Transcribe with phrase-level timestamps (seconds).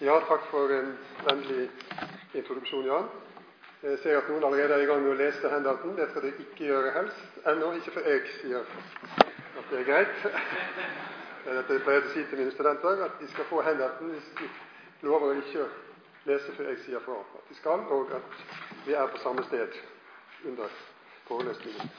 [0.00, 0.94] Ja, takk for en
[1.26, 1.66] vennlig
[2.32, 3.08] introduksjon, Jan.
[3.82, 5.92] Jeg ser at noen allerede er i gang med å lese hendelsen.
[5.98, 7.34] Det skal de ikke gjøre helst.
[7.52, 10.22] Ennå, ikke før jeg sier at det er greit.
[10.24, 14.14] Det er dette jeg pleier å si til mine studenter, at de skal få hendelsen
[14.14, 14.48] hvis de
[15.04, 15.68] lover å ikke
[16.30, 18.40] lese før jeg sier fra at de skal, og at
[18.86, 19.76] vi er på samme sted
[20.48, 20.80] under
[21.28, 21.92] forelesningen.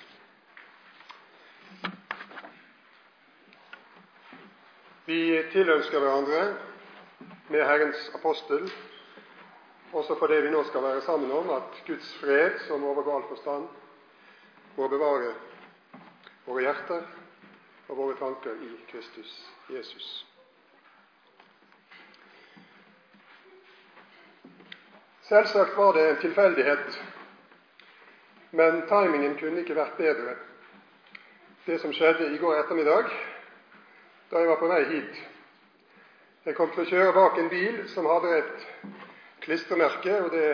[5.06, 5.22] Vi
[5.54, 6.44] tilønsker hverandre
[7.48, 8.72] med Herrens apostel,
[9.94, 13.30] også for det vi nå skal være sammen om at Guds fred, som overgår all
[13.30, 13.68] forstand,
[14.78, 15.34] må bevare
[16.46, 17.02] våre hjerter
[17.90, 19.34] og våre tanker i Kristus
[19.70, 20.12] Jesus.
[25.28, 27.04] Selvsagt var det en tilfeldighet,
[28.52, 30.36] men timingen kunne ikke vært bedre.
[31.66, 33.12] Det som skjedde i går ettermiddag,
[34.32, 35.22] da jeg var på vei hit
[36.46, 38.64] jeg kom til å kjøre bak en bil som hadde et
[39.44, 40.46] klistremerke, og det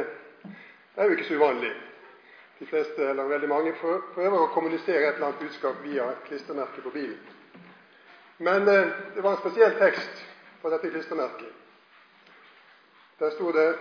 [0.98, 1.72] er jo ikke så uvanlig.
[2.60, 6.84] De fleste, eller veldig mange, prøver å kommunisere et eller annet budskap via et klistremerke
[6.84, 7.20] på bilen.
[8.44, 10.26] Men eh, det var en spesiell tekst
[10.62, 11.54] på dette klistremerket.
[13.20, 13.76] Der sto det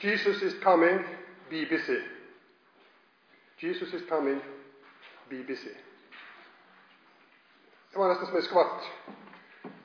[0.00, 1.04] 'Jesus is coming,
[1.50, 2.02] be busy'.
[3.62, 4.42] Jesus is coming,
[5.28, 5.74] be busy.
[7.92, 8.88] Det var nesten som jeg skvatt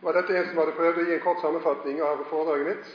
[0.01, 2.85] var dette en som hadde prøvd å gi en kort sammenfatning av foredraget mitt.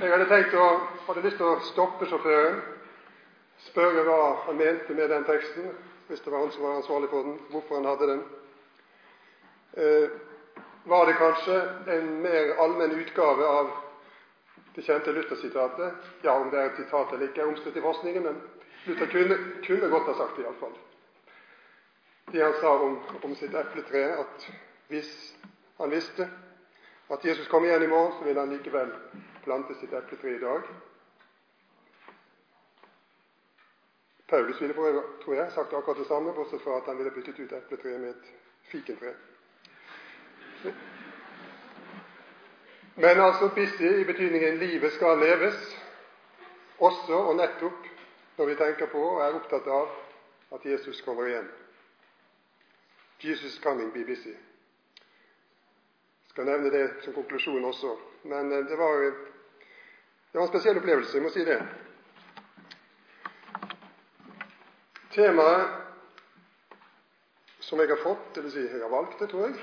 [0.00, 0.64] Jeg hadde tenkt å,
[1.06, 2.58] hadde lyst til å stoppe sjåføren,
[3.70, 5.70] spørre hva han mente med den teksten,
[6.08, 8.24] hvis det var han som var ansvarlig for den, hvorfor han hadde den.
[9.76, 10.18] Eh,
[10.86, 11.56] var det kanskje
[11.96, 13.72] en mer allmenn utgave av
[14.76, 16.12] det kjente Luther-sitatet?
[16.22, 18.42] Ja, om det er et sitat eller ikke, er omstridt i forskningen, men
[18.86, 20.76] Luther kunne, kunne godt ha sagt det iallfall
[22.32, 24.48] det han sa om, om sitt epletre, at
[24.88, 25.12] hvis
[25.78, 26.28] han visste
[27.10, 28.90] at Jesus kom igjen i morgen, så ville han likevel
[29.44, 30.62] plante sitt epletre i dag.
[34.28, 34.74] Paulus ville
[35.22, 38.08] tror jeg, sagt akkurat det samme, bortsett fra at han ville byttet ut epletreet med
[38.10, 38.32] et
[38.70, 39.12] fikentre.
[42.96, 45.76] Men altså busy i betydningen livet skal leves,
[46.78, 47.86] også og nettopp
[48.38, 49.94] når vi tenker på og er opptatt av
[50.58, 51.46] at Jesus kommer igjen.
[53.20, 54.26] Jesus coming, BBC.
[54.26, 54.36] Jeg
[56.30, 57.96] skal nevne det som konklusjon også.
[58.22, 59.00] Men eh, det var,
[60.32, 61.62] det var en spesiell opplevelse, jeg må si det.
[65.16, 65.68] Temaet
[67.60, 68.52] som jeg har fått, dvs.
[68.52, 69.54] Si jeg har valgt det, tror jeg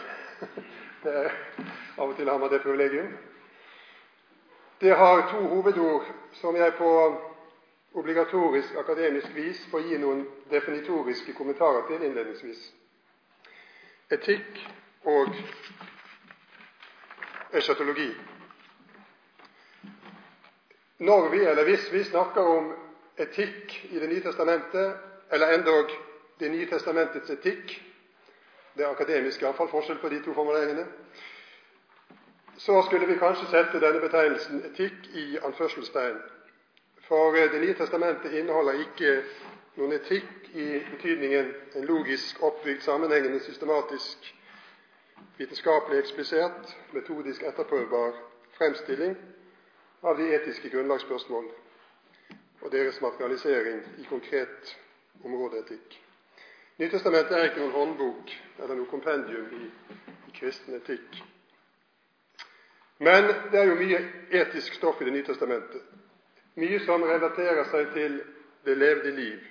[1.04, 1.36] det er,
[1.98, 3.12] Av og til har man det privilegium.
[4.82, 6.06] Det har to hovedord
[6.42, 6.90] som jeg på
[7.94, 12.72] obligatorisk akademisk vis får gi noen definitoriske kommentarer til innledningsvis
[14.12, 14.60] etikk
[15.06, 15.36] og
[17.54, 18.10] eschatologi.
[21.00, 22.74] Når vi, eller hvis vi, snakker om
[23.18, 24.94] etikk i Det nye testamentet,
[25.32, 25.90] eller endog
[26.40, 27.82] Det nye testamentets etikk
[28.78, 30.86] Det er akademisk iallfall forskjell på de to formuleringene.
[32.58, 36.18] Så skulle vi kanskje sette denne betegnelsen etikk i anførselstegn.
[37.08, 39.24] For Det nye testamentet inneholder ikke
[39.76, 44.30] noen etikk i betydningen en logisk oppbygd, sammenhengende, systematisk,
[45.38, 48.14] vitenskapelig eksplisert, metodisk etterprøvbar
[48.58, 49.16] fremstilling
[50.04, 51.50] av de etiske grunnlagsspørsmål
[52.64, 54.76] og deres materialisering i konkret
[55.24, 56.00] områdeetikk.
[56.78, 59.68] Nytestamentet er ikke noen håndbok eller noe kompendium i,
[60.30, 61.20] i kristen etikk.
[63.04, 64.00] Men det er jo mye
[64.42, 65.82] etisk stoff i Det nye testamentet.
[66.56, 68.22] Mye som relaterer seg til
[68.66, 69.42] det levde liv,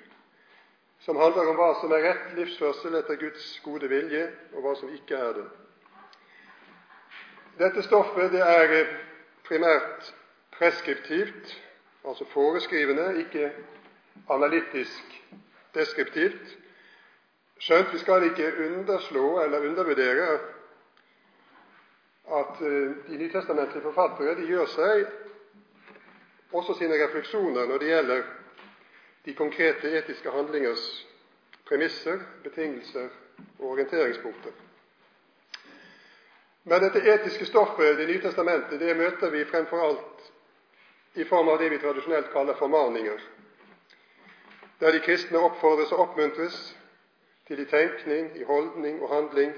[1.05, 4.23] som handler om hva som er rett livsførsel etter Guds gode vilje,
[4.55, 5.47] og hva som ikke er det.
[7.59, 8.75] Dette stoffet det er
[9.47, 10.13] primært
[10.55, 11.57] preskriptivt,
[12.07, 13.51] altså foreskrivende, ikke
[14.31, 15.17] analytisk
[15.75, 16.57] deskriptivt.
[17.63, 20.29] Skjønt vi skal ikke underslå eller undervurdere
[22.33, 25.05] at eh, de nytestamentlige forfattere de gjør seg
[26.53, 28.25] også sine refleksjoner når det gjelder
[29.25, 31.07] de konkrete etiske handlingers
[31.69, 33.09] premisser, betingelser
[33.59, 34.53] og orienteringspunkter.
[36.65, 40.33] Men dette etiske stoffet, Det nye testamentet, det møter vi fremfor alt
[41.15, 43.19] i form av det vi tradisjonelt kaller formaninger,
[44.81, 46.77] der de kristne oppfordres og oppmuntres
[47.47, 49.53] til i tenkning, i holdning og handling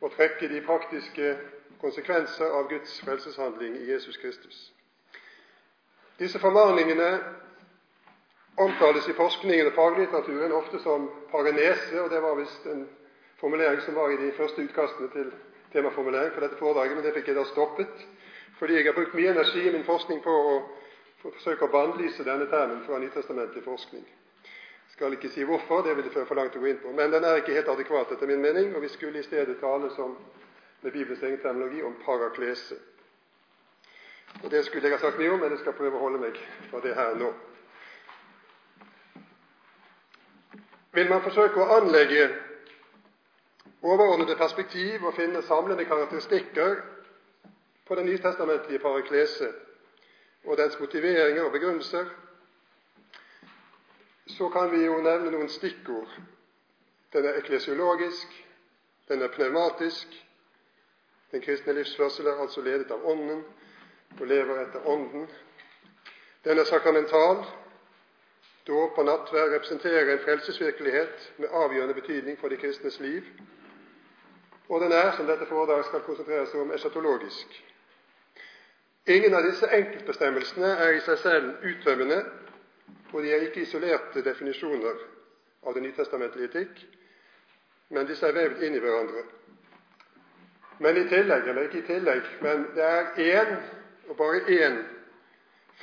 [0.00, 1.36] å trekke de praktiske
[1.80, 4.72] konsekvenser av Guds frelseshandling i Jesus Kristus.
[6.18, 7.18] Disse formaningene
[8.56, 12.86] omtales i forskningen og faglitteraturen ofte som parenese, og det var visst en
[13.40, 15.32] formulering som var i de første utkastene til
[15.72, 18.06] temaformulering for dette foredraget, men det fikk jeg da stoppet
[18.58, 20.52] fordi jeg har brukt mye energi i min forskning på å
[21.24, 24.04] forsøke å bannlyse denne termen fra nytestamentlig forskning.
[24.04, 26.92] Jeg skal ikke si hvorfor, det vil jeg føre for langt å gå inn på.
[26.94, 29.90] Men den er ikke helt adekvat etter min mening, og vi skulle i stedet tale
[29.96, 30.14] som
[30.84, 32.78] med Bibelens egen terminologi om paraklese.
[34.44, 36.38] Og Det skulle jeg ha sagt mye om, men jeg skal prøve å holde meg
[36.70, 37.32] fra det her nå.
[40.94, 42.28] Vil man forsøke å anlegge
[43.82, 46.76] overordnede perspektiv og finne samlende karakteristikker
[47.86, 49.48] på den nytestamentlige paraklese
[50.44, 52.06] og dens motiveringer og begrunnelser,
[54.36, 56.14] så kan vi jo nevne noen stikkord.
[57.12, 58.30] Den er eklesiologisk,
[59.08, 60.14] den er pneumatisk.
[61.32, 63.42] Den kristne livsførsel er altså ledet av Ånden
[64.20, 65.26] og lever etter Ånden.
[66.44, 67.42] Den er sakramental.
[68.66, 73.22] Dåp og nattverd representerer en frelsesvirkelighet med avgjørende betydning for de kristnes liv.
[74.68, 77.58] Og den er, som dette foredraget skal konsentrere seg om, eschatologisk.
[79.06, 82.22] Ingen av disse enkeltbestemmelsene er i seg selv uttømmende,
[83.12, 85.02] og de er ikke isolerte definisjoner
[85.66, 86.80] av den nytestamentlige etikk,
[87.92, 89.26] men disse er vevd inn i hverandre.
[90.80, 93.52] Men i tillegg, eller ikke i tillegg, men det er én,
[94.08, 94.80] og bare én,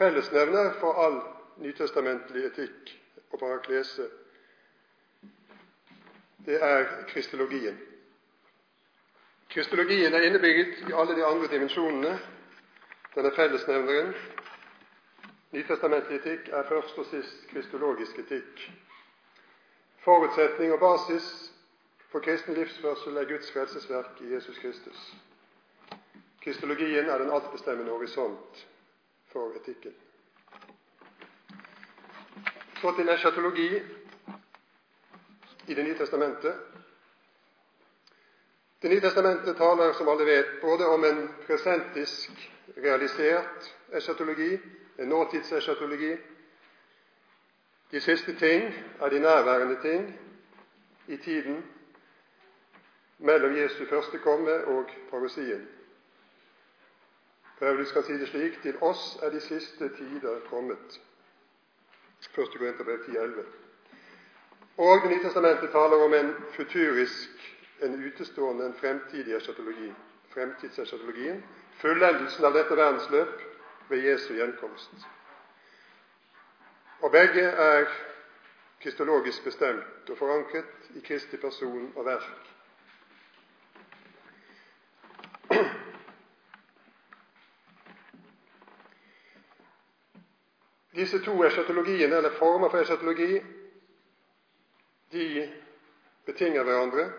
[0.01, 1.22] fellesnevner for all
[1.62, 2.92] nytestamentlig etikk
[3.31, 4.08] og paraklese.
[6.46, 7.78] Det er kristologien.
[9.50, 12.19] Kristologien er innebygget i alle de andre dimensjonene
[13.16, 14.13] Den er fellesnevneren.
[15.52, 18.62] Nytestamentlig etikk er først og sist kristologisk etikk.
[20.06, 21.25] Forutsetning og basis
[22.12, 25.13] for kristen livsførsel er Guds frelsesverk i Jesus Kristus.
[26.44, 28.68] Kristologien er den altbestemmende horisont
[29.31, 29.94] for etikken.
[32.81, 33.81] Så til eschatologi
[35.68, 36.54] i Det nye testamentet.
[38.81, 42.31] Det nye testamentet taler, som alle vet, både om en presentisk
[42.78, 44.57] realisert eschatologi,
[45.00, 46.16] en nåtidseschatologi.
[47.92, 50.19] De siste ting er de nærværende ting
[51.07, 51.66] i tiden
[53.18, 55.68] mellom Jesu første komme og parosien.
[57.60, 61.01] Paulus kan si det slik til oss er de siste tider kommet.
[62.22, 62.58] 1.
[62.58, 63.46] Korinterbrev 10.11.
[64.78, 69.94] Og Det nye testamentet taler om en futurisk, en utestående, en fremtidig eschatologi.
[70.34, 71.44] Fremtidseschatologien
[71.82, 73.42] fullendelsen av dette verdensløp
[73.90, 74.94] ved Jesu gjenkomst.
[77.02, 77.88] Og begge er
[78.82, 82.50] kristologisk bestemt og forankret i Kristi person og verk.
[90.96, 93.42] Disse to eschatologiene, eller former for eschatologi,
[95.12, 95.50] de
[96.26, 97.10] betinger hverandre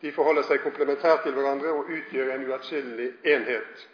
[0.00, 3.86] de forholder seg komplementært til hverandre og utgjør en uatskillelig enhet.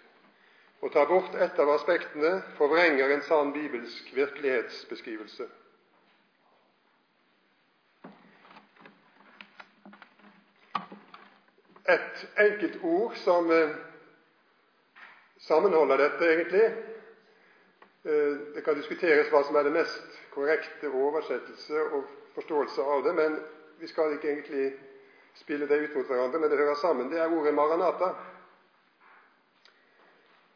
[0.84, 5.46] Å ta bort ett av aspektene forvrenger en sann bibelsk virkelighetsbeskrivelse.
[11.94, 13.72] Et enkelt ord som eh,
[15.44, 16.68] sammenholder dette, egentlig.
[18.04, 22.02] Eh, det kan diskuteres hva som er det mest korrekte oversettelse og
[22.34, 23.38] forståelse av det, men
[23.80, 24.66] vi skal ikke egentlig
[25.34, 27.10] spille det ut mot hverandre, men det hører sammen.
[27.10, 28.14] Det er ordet 'maranata'.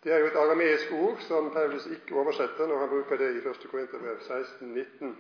[0.05, 3.49] Det er jo et arameisk ord som Paulus ikke oversetter når han bruker det i
[3.49, 3.67] 1.
[3.71, 5.15] Korinterbrev 16,19.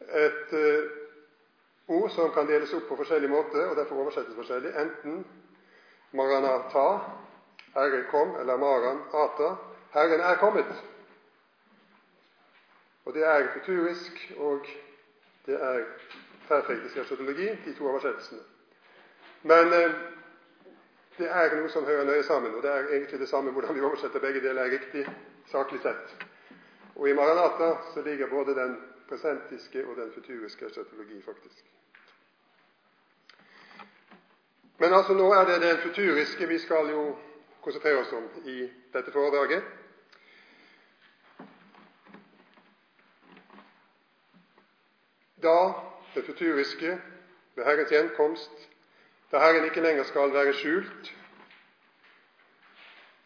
[0.00, 0.90] Et uh,
[1.88, 4.72] ord som kan deles opp på forskjellig måte, og derfor oversettes forskjellig.
[4.80, 5.26] Enten
[6.12, 6.86] maranata,
[7.74, 9.54] Herre kom, eller maran ata,
[9.92, 10.72] Herren er kommet.
[13.08, 14.66] Og Det er futurisk, og
[15.46, 15.84] det er
[16.48, 18.40] perfektisk eschatologi, de to oversettelsene.
[19.42, 19.94] Men eh,
[21.18, 23.80] det er noe som hører nøye sammen, og det er egentlig det samme hvordan vi
[23.80, 25.06] oversetter begge deler er riktig,
[25.48, 26.12] saklig sett.
[26.96, 28.76] Og i Maranata så ligger både den
[29.08, 31.64] presentiske og den futuriske eschatologi, faktisk.
[34.78, 37.16] Men altså nå er det den futuriske vi skal jo
[37.64, 38.60] konsentrere oss om i
[38.92, 39.77] dette foredraget.
[45.42, 45.72] Da
[46.14, 47.00] det futuriske
[47.54, 48.68] ved Herrens gjenkomst
[49.32, 51.14] da Herren ikke lenger skal være skjult.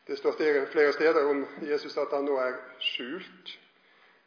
[0.06, 3.58] Det står flere steder om Jesus at han nå er skjult.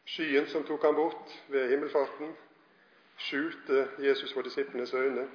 [0.06, 2.36] Skyen som tok ham bort ved himmelfarten,
[3.18, 5.28] skjulte Jesus for disiplenes øyne.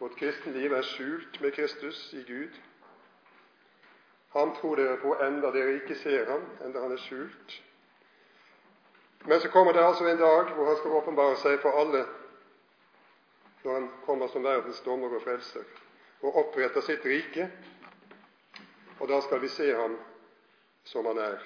[0.00, 2.60] Vårt kristenliv er skjult med Kristus i Gud.
[4.32, 7.62] Ham tror dere på enda dere ikke ser ham, enda han er skjult.
[9.24, 12.04] Men så kommer det altså en dag hvor han skal åpenbare seg for alle
[13.62, 15.64] når han kommer som verdens dommer og frelser.
[16.22, 17.48] og oppretter sitt rike,
[19.00, 19.96] og da skal vi se ham
[20.84, 21.38] som han er.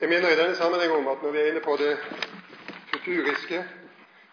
[0.00, 1.96] Jeg minner i denne sammenheng om at når vi er inne på det
[2.92, 3.64] futuriske,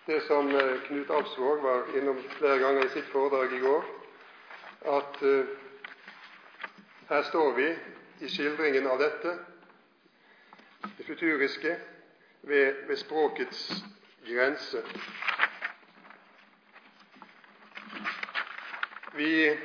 [0.06, 3.86] det som eh, Knut Alvsvåg var innom flere ganger i sitt foredrag i går,
[4.98, 5.46] at uh,
[7.10, 7.68] her står vi
[8.20, 9.38] i skildringen av dette,
[10.98, 11.78] det futuriske,
[12.42, 13.84] ved, ved språkets
[14.28, 14.84] grense.
[19.16, 19.58] Vi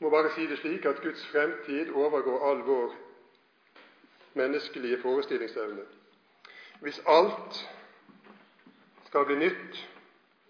[0.00, 2.94] må bare si det slik at Guds fremtid overgår all vår
[4.34, 5.82] menneskelige forestillingsevne.
[6.80, 7.68] Hvis alt
[9.06, 9.88] skal bli nytt,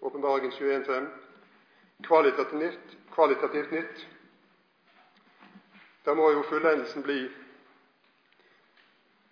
[0.01, 1.05] åpenbaringen 21.5,
[2.03, 4.07] kvalitativt kvalitativt nytt,
[6.05, 7.19] da må jo fullendelsen bli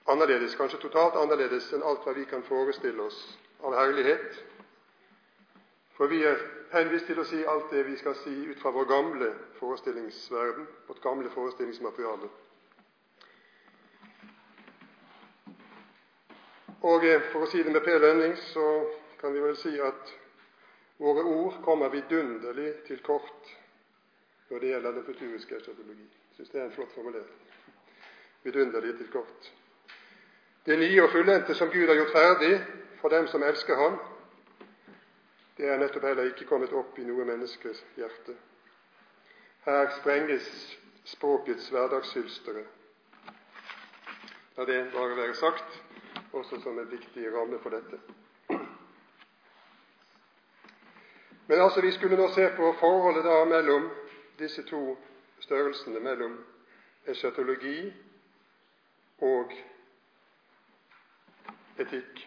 [0.09, 3.17] annerledes, kanskje totalt annerledes enn alt hva vi kan forestille oss
[3.65, 4.37] av herlighet.
[5.97, 6.39] For vi er
[6.71, 11.01] henvist til å si alt det vi skal si ut fra vår gamle forestillingsverden, vårt
[11.03, 12.29] gamle forestillingsmateriale.
[16.87, 18.65] Og eh, for å si det med Per Lønning, så
[19.19, 20.13] kan vi vel si at
[20.99, 23.51] våre ord kommer vidunderlig til kort
[24.49, 26.07] når det gjelder den futuriske eschatologi.
[26.39, 27.39] Syns det er en flott formulering.
[28.43, 29.47] Vidunderlig til kort.
[30.65, 32.61] Det nye og fullendte som Gud har gjort ferdig
[33.01, 33.97] for dem som elsker Ham,
[35.57, 38.37] det er nettopp heller ikke kommet opp i noe menneskes hjerte.
[39.65, 40.47] Her sprenges
[41.03, 42.63] språkets hverdagshylstere.
[44.55, 45.81] La det bare være sagt,
[46.31, 47.99] også som en viktig ramme for dette.
[51.51, 53.91] Men altså, vi skulle nå se på forholdet da mellom
[54.39, 54.95] disse to
[55.39, 56.37] størrelsene, mellom
[57.07, 57.93] eschatologi
[59.21, 59.53] og
[61.79, 62.25] etikk.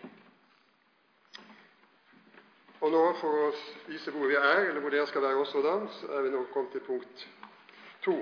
[2.82, 3.50] Og nå, for å
[3.86, 6.42] vise hvor vi er, eller hvor dere skal være også da, så er vi nå
[6.54, 7.28] kommet til punkt
[8.02, 8.16] to.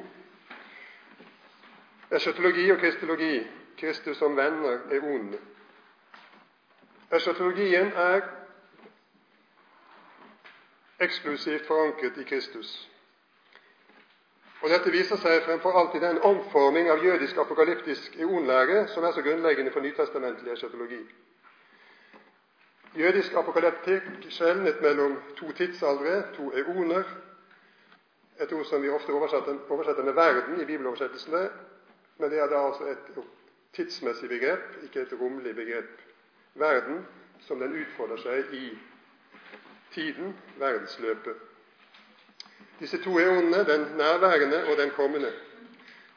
[2.11, 3.47] Eschatologi og kristologi.
[3.81, 5.35] Kristus som venner er ond.
[7.17, 8.21] Eschatologien er
[11.01, 12.90] eksklusivt forankret i Kristus.
[14.61, 19.15] Og Dette viser seg fremfor alt i den omforming av jødisk apokalyptisk eonlære som er
[19.17, 21.01] så grunnleggende for nytestamentlig eschatologi.
[23.01, 27.09] Jødisk apokalyptikk skjelnet mellom to tidsaldre, to eoner,
[28.41, 31.49] et ord som vi ofte oversetter, med 'verden' i bibeloversettelsene,
[32.19, 33.25] men det er da altså et
[33.73, 36.01] tidsmessig begrep, ikke et romlig begrep.
[36.55, 37.07] Verden
[37.41, 38.79] som den utfolder seg i
[39.93, 41.50] tiden, verdensløpet.
[42.81, 45.33] Disse to eonene, den nærværende og den kommende.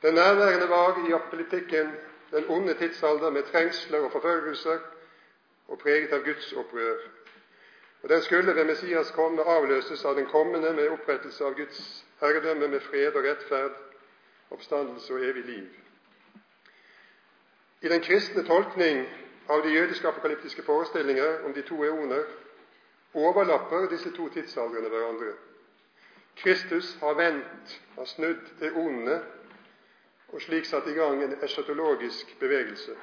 [0.01, 1.91] Den nærværende var i politikken
[2.31, 4.79] den onde tidsalder med trengsler og forfølgelser,
[5.67, 6.95] og preget av Guds opprør.
[8.03, 12.67] Og Den skulle ved Messias komme avløses av den kommende med opprettelse av Guds herredømme
[12.67, 13.71] med fred og rettferd,
[14.51, 15.67] oppstandelse og evig liv.
[17.81, 19.07] I den kristne tolkning
[19.49, 22.23] av de jødiske apokalyptiske forestillinger om de to eoner
[23.13, 25.33] overlapper disse to tidsaldrene hverandre.
[26.35, 29.21] Kristus har vendt, har snudd det onde,
[30.27, 32.95] og slik satt i gang en eschatologisk bevegelse.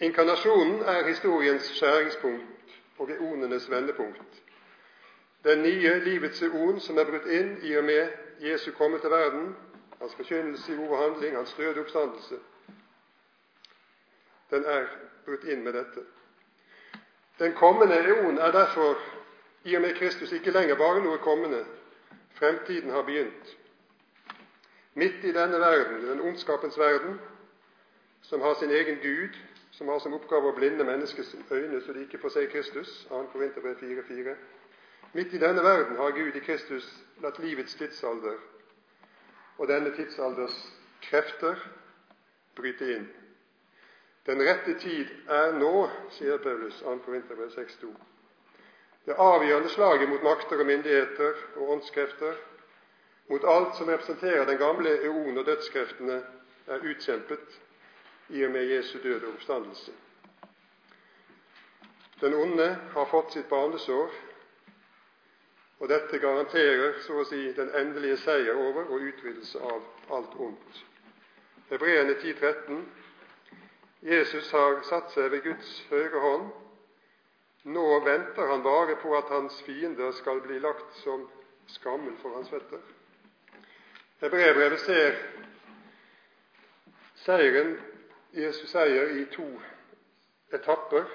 [0.00, 4.42] Inkarnasjonen er historiens skjæringspunkt og eonenes vendepunkt.
[5.44, 8.08] Den nye livets eon som er brutt inn i og med
[8.42, 9.54] Jesu komme til verden,
[10.00, 12.38] hans forkynnelse i ord og handling, hans døde oppstandelse,
[14.50, 14.86] den er
[15.24, 16.02] brutt inn med dette.
[17.38, 18.98] Den kommende eon er derfor
[19.64, 21.64] i og med Kristus ikke lenger bare noe kommende.
[22.34, 23.56] Fremtiden har begynt.
[24.94, 27.20] Midt i denne verden, den ondskapens verden,
[28.22, 29.38] som har sin egen Gud,
[29.70, 33.06] som har som oppgave å blinde menneskets øyne så de ikke får se Kristus.
[33.08, 33.22] 2.
[33.32, 34.34] Korinterbrev 4,4.
[35.12, 36.88] Midt i denne verden har Gud i Kristus
[37.22, 38.38] latt livets tidsalder
[39.58, 40.56] og denne tidsalders
[41.02, 41.58] krefter
[42.56, 43.08] bryte inn.
[44.26, 46.98] Den rette tid er nå, sier Paulus, 2.
[47.04, 47.90] Korinterbrev 6,2.
[49.06, 52.34] Det avgjørende slaget mot makter og myndigheter og åndskrefter,
[53.28, 56.22] mot alt som representerer den gamle eon og dødskreftene,
[56.66, 57.60] er utkjempet
[58.28, 59.92] i og med Jesu døde oppstandelse.
[62.20, 64.14] Den onde har fått sitt barnesår,
[65.82, 69.82] og dette garanterer så å si den endelige seier over og utryddelse av
[70.14, 70.82] alt ondt.
[71.72, 72.84] Hebreerne 10,13
[74.02, 76.52] Jesus har satt seg ved Guds høyre hånd.
[77.62, 81.28] Nå venter han bare på at hans fiender skal bli lagt som
[81.66, 82.80] skammel for hans føtter.
[84.22, 85.18] Hebreerbrevet ser
[87.22, 87.76] seieren
[88.34, 89.46] Jesus seier i to
[90.52, 91.06] etapper.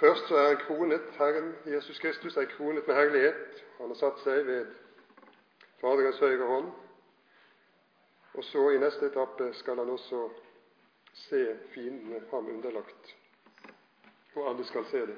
[0.00, 3.64] Først så er han kronet, Herren Jesus Kristus er kronet med herlighet.
[3.78, 4.66] Han har satt seg ved
[5.80, 6.70] Faderens høyre hånd.
[8.34, 10.28] Og så i neste etappe skal han også
[11.14, 13.16] se fiendene ham underlagt.
[14.34, 15.16] Og alle skal se det.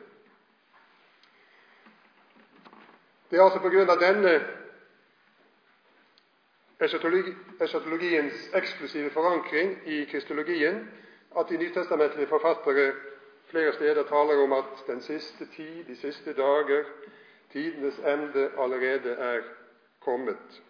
[3.31, 4.33] Det er altså på grunn av denne
[6.83, 10.83] eschatologiens eksklusive forankring i kristologien
[11.39, 12.93] at de nytestamentlige forfattere
[13.53, 16.85] flere steder taler om at den siste tid, de siste dager,
[17.53, 19.41] tidenes ende allerede er
[20.01, 20.63] kommet.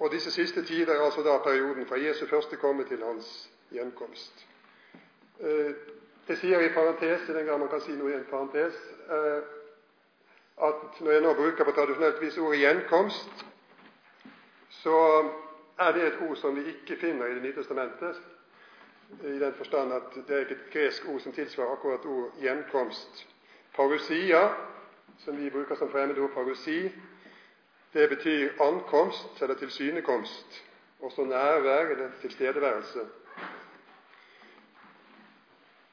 [0.00, 4.46] Og disse siste tider er altså da perioden fra Jesu første komme til hans gjenkomst.
[5.40, 5.74] Eh,
[6.28, 8.76] det sier i parentes, i den grad man kan si noe i en parentes,
[9.10, 9.42] eh,
[10.66, 13.44] at når jeg nå bruker på tradisjonelt vis ordet 'gjenkomst',
[14.70, 14.96] så
[15.78, 18.16] er det et ord som vi ikke finner i Det nye testamentet,
[19.22, 23.26] i den forstand at det er ikke et gresk ord som tilsvarer akkurat ord 'gjenkomst'.
[23.74, 24.48] Parousia,
[25.18, 26.92] som vi bruker som fremmedord, parousi,
[27.92, 30.64] det betyr ankomst eller tilsynekomst,
[31.00, 33.00] også nærvær eller tilstedeværelse.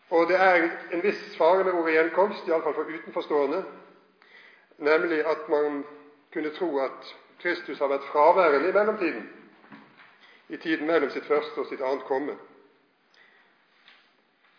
[0.09, 3.63] Og det er en viss fare med ordet 'gjenkomst', iallfall for utenforstående,
[4.77, 5.85] nemlig at man
[6.33, 9.29] kunne tro at Kristus har vært fraværende i mellomtiden,
[10.49, 12.37] i tiden mellom sitt første og sitt annet komme.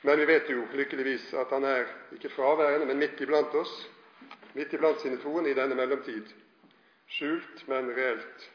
[0.02, 3.90] Men vi vet jo lykkeligvis at han er ikke fraværende, men midt iblant oss,
[4.54, 6.26] midt iblant sine troende i denne mellomtid.
[7.08, 8.50] Skjult, men reelt,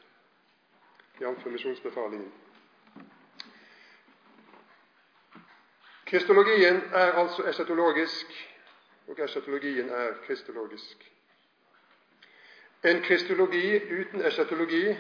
[1.22, 1.46] jf.
[1.46, 2.32] misjonsbefalingen.
[6.10, 8.26] Kristologien er altså eschatologisk,
[9.08, 11.12] og eschatologien er kristologisk.
[12.84, 14.98] En kristologi uten eschatologi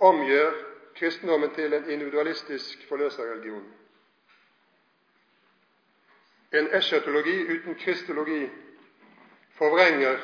[0.00, 0.52] omgjør
[0.94, 3.74] kristendommen til en individualistisk forløserreligion.
[6.52, 8.50] En eschatologi uten kristologi
[9.58, 10.18] forvrenger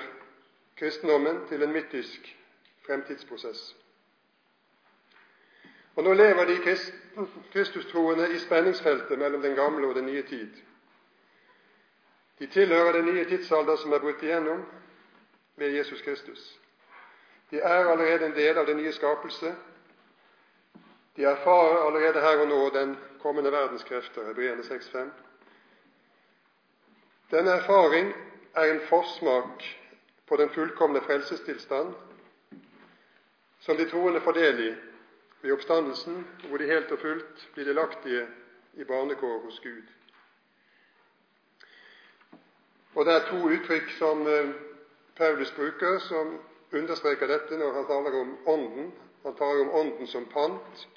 [0.78, 2.36] kristendommen til en mytisk
[2.86, 3.76] fremtidsprosess.
[5.94, 6.58] Og Nå lever de
[7.52, 10.50] kristustroende i spenningsfeltet mellom den gamle og den nye tid.
[12.38, 14.64] De tilhører den nye tidsalder som er brutt igjennom,
[15.56, 16.58] ved Jesus Kristus.
[17.50, 19.54] De er allerede en del av den nye skapelse.
[21.16, 25.10] De erfarer allerede her og nå den kommende verdens krefter, Hebreerne 6,5.
[27.30, 28.14] Denne erfaring
[28.54, 29.64] er en forsmak
[30.28, 31.94] på den fullkomne frelsestilstand
[33.60, 34.70] som de troende får del i
[35.42, 38.26] ved oppstandelsen, hvor de helt og fullt blir delaktige
[38.74, 39.82] i barnekår hos Gud.
[42.94, 44.50] Og Det er to uttrykk som eh,
[45.16, 46.40] Paulus bruker, som
[46.72, 48.92] understreker dette når han taler om Ånden.
[49.22, 50.88] Han taler om Ånden som pant,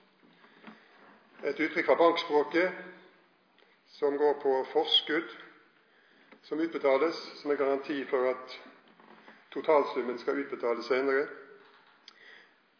[1.43, 2.71] et uttrykk fra bankspråket
[3.87, 5.29] som går på forskudd,
[6.43, 8.59] som utbetales som en garanti for at
[9.51, 11.27] totalsummen skal utbetales senere.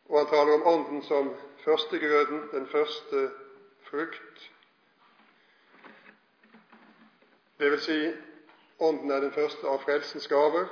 [0.10, 3.32] Og han taler om Ånden som førstegrøden, den første
[3.82, 4.52] frukt.
[7.60, 8.12] Det vil si,
[8.80, 10.66] Ånden er den første av frelsens gaver,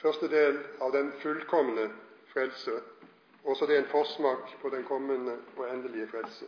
[0.00, 1.90] første del av den fullkomne
[2.32, 2.78] frelse.
[3.44, 6.46] Også det er en forsmak på den kommende og endelige frelse.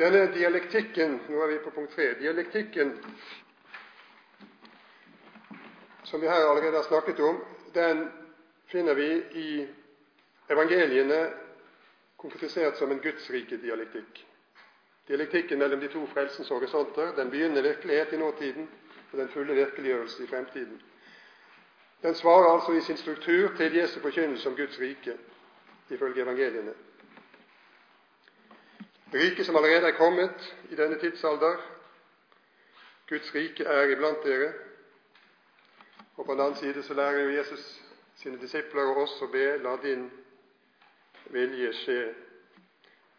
[0.00, 2.14] Denne dialektikken Nå er vi på punkt tre.
[2.18, 2.94] Dialektikken
[6.04, 7.36] som vi her allerede har snakket om,
[7.74, 8.08] den
[8.66, 9.68] finner vi i
[10.48, 11.32] evangeliene
[12.16, 14.26] konkretisert som en gudsrike dialektikk.
[15.08, 18.68] Dialektikken mellom de to frelsens horisonter, den begynner virkelighet i nåtiden
[19.12, 20.82] og den fulle virkeliggjørelse i fremtiden.
[22.02, 25.16] Den svarer altså i sin struktur til Jesu forkynnelse om Guds rike,
[25.90, 26.74] ifølge evangeliene.
[29.14, 31.56] Riket som allerede er kommet i denne tidsalder,
[33.08, 34.52] Guds rike er iblant dere.
[36.20, 37.82] Og på den annen side så lærer jo Jesus
[38.20, 40.02] sine disipler og oss å be la din
[41.32, 42.00] vilje skje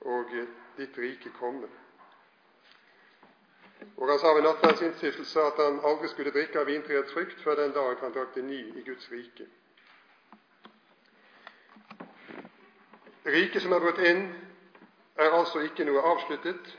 [0.06, 0.36] og
[0.78, 1.66] ditt rike komme.
[3.98, 7.74] Og han sa ved nattverdens at han aldri skulle drikke av vintreets frukt før den
[7.74, 9.50] dag han drakk det ny i Guds rike.
[13.26, 14.28] Riket som er brutt inn,
[15.18, 16.74] er altså ikke noe avsluttet,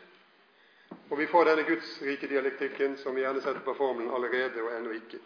[1.10, 4.76] og vi får denne Guds rike dialektikken som vi gjerne setter på formelen allerede og
[4.78, 5.18] ennå ikke.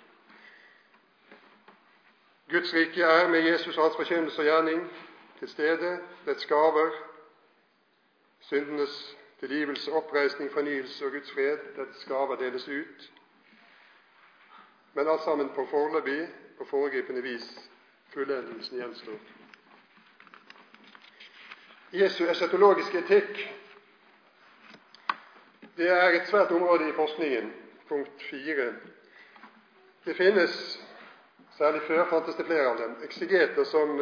[2.51, 4.91] Guds rike er med Jesus og hans forkynnelse og gjerning
[5.39, 6.91] til stede, dets gaver,
[8.41, 11.59] syndenes tilgivelse, oppreisning, fornyelse og Guds fred.
[11.77, 13.13] dets gaver deles ut.
[14.95, 16.29] Men alt sammen på foreløpig
[16.61, 17.71] og foregripende vis.
[18.15, 19.19] Fullendelsen gjenstår.
[21.93, 23.57] Jesu eschatologiske etikk
[25.77, 27.53] det er et svært område i forskningen.
[27.89, 28.73] Punkt fire.
[30.05, 30.86] Det finnes,
[31.59, 33.99] særlig før fantes det flere av dem, eksegeter som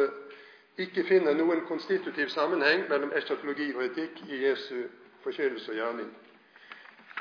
[0.77, 4.87] ikke finner noen konstitutiv sammenheng mellom eschatologi og etikk i Jesu
[5.23, 6.09] forkynnelse og gjerning.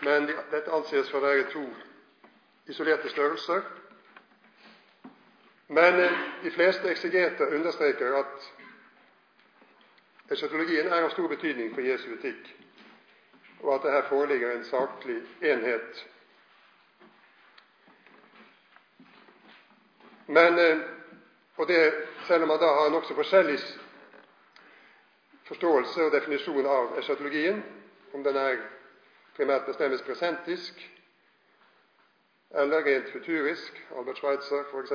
[0.02, 1.62] Men dette anses for å være to
[2.66, 3.62] isolerte størrelser.
[5.68, 8.50] Men eh, de fleste eksegeter understreker at
[10.34, 12.50] eschatologien er av stor betydning for Jesu etikk,
[13.62, 16.04] og at det her foreligger en saklig enhet.
[20.26, 20.78] Men, eh,
[21.56, 21.94] og det
[22.26, 23.58] selv om man da har nokså forskjellig
[25.44, 27.64] forståelse og definisjon av eschatologien,
[28.14, 28.56] om den er
[29.36, 30.80] primært bestemmes presentisk
[32.54, 34.92] eller rent futurisk, Albert Schweitzer f.eks.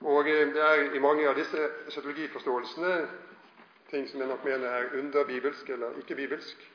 [0.00, 3.08] Og eh, det er i mange av disse eschatologiforståelsene
[3.90, 6.70] ting som jeg nok mener er underbibelsk eller ikke-bibelsk.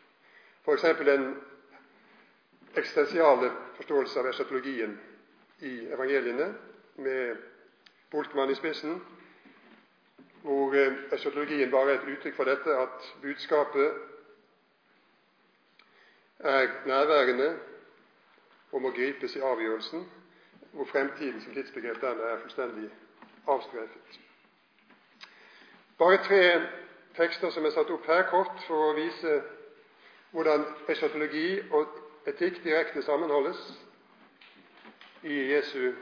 [0.65, 0.81] F.eks.
[0.81, 1.35] den
[2.75, 4.95] eksistensiale forståelse av eschatologien
[5.61, 6.53] i evangeliene,
[6.95, 7.37] med
[8.11, 9.01] Boltmann i spissen,
[10.43, 13.93] hvor eh, eschatologien bare er et uttrykk for dette at budskapet
[16.39, 17.55] er nærværende
[18.71, 20.05] og må gripes i avgjørelsen,
[20.71, 22.89] hvor fremtiden som tidsbegrep dermed er fullstendig
[23.47, 24.19] avstreffet.
[25.97, 26.61] Bare tre
[27.17, 29.41] tekster som er satt opp her, kort for å vise
[30.33, 33.79] hvordan eschatologi og etikk direkte sammenholdes
[35.23, 35.93] i Jesu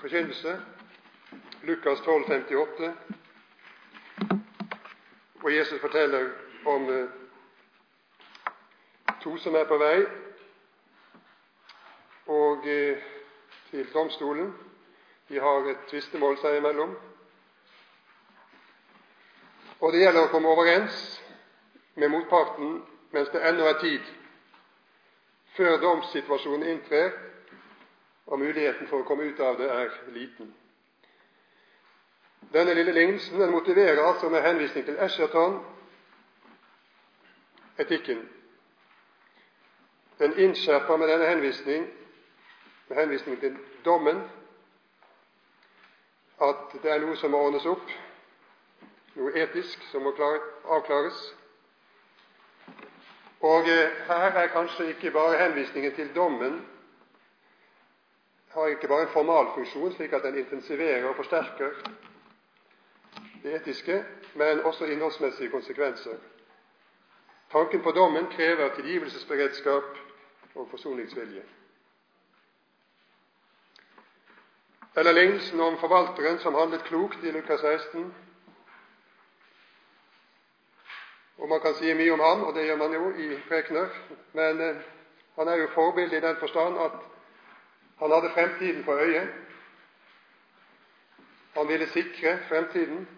[0.00, 0.60] forkynnelse.
[1.62, 2.92] Lukas 12, 58,
[5.40, 6.30] hvor Jesus forteller
[6.66, 7.08] om eh,
[9.22, 10.04] to som er på vei
[12.26, 13.02] og eh,
[13.70, 14.54] til domstolen.
[15.28, 16.92] De har et tvistemål seg imellom.
[19.80, 21.00] Og det gjelder å komme overens
[21.94, 22.76] med motparten
[23.14, 24.04] mens det ennå er tid,
[25.56, 27.10] før domssituasjonen inntrer
[28.26, 30.54] og muligheten for å komme ut av det er liten.
[32.54, 35.60] Denne lille lignelsen den motiverer altså med henvisning til Escherton
[37.78, 38.22] etikken.
[40.18, 41.86] Den innskjerper med denne henvisning,
[42.88, 44.20] med henvisning til dommen,
[46.42, 47.90] at det er noe som må ordnes opp,
[49.14, 51.18] noe etisk som må avklares.
[53.44, 56.62] Og eh, her er kanskje ikke bare henvisningen til dommen
[58.54, 61.70] har ikke bare en formalfunksjon, slik at den intensiverer og forsterker
[63.42, 64.04] det etiske,
[64.34, 66.16] men også innholdsmessige konsekvenser.
[67.52, 69.98] Tanken på dommen krever tilgivelsesberedskap
[70.54, 71.42] og forsoningsvilje.
[74.96, 78.14] Eller lignelsen om forvalteren som handlet klokt i Lukas 16.
[81.38, 83.88] Og Man kan si mye om ham, og det gjør man jo i prekener,
[84.32, 84.76] men eh,
[85.36, 86.92] han er jo forbilde i den forstand at
[87.98, 89.28] han hadde fremtiden for øye.
[91.54, 93.08] Han ville sikre fremtiden,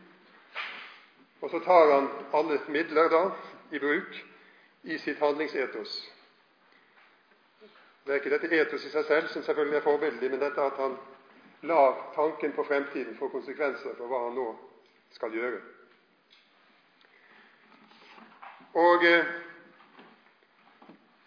[1.40, 3.30] og så tar han alle midler da
[3.72, 4.24] i bruk
[4.82, 6.12] i sitt handlingsetos.
[8.06, 10.76] Det er ikke dette etos i seg selv som selvfølgelig er forbilledlig, men dette at
[10.78, 10.98] han
[11.62, 14.52] lar tanken på fremtiden få konsekvenser for hva han nå
[15.10, 15.75] skal gjøre.
[18.74, 19.26] Og eh,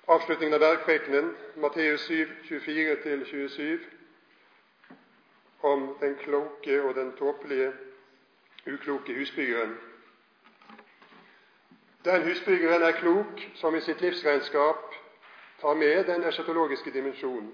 [0.07, 3.79] avslutningen av bergprekenen, Matteus 7, 24-27,
[5.61, 7.73] om den kloke og den tåpelige,
[8.67, 9.77] ukloke husbyggeren.
[12.05, 14.93] Den husbyggeren er klok som i sitt livsregnskap
[15.61, 17.51] tar med den eschatologiske dimensjonen,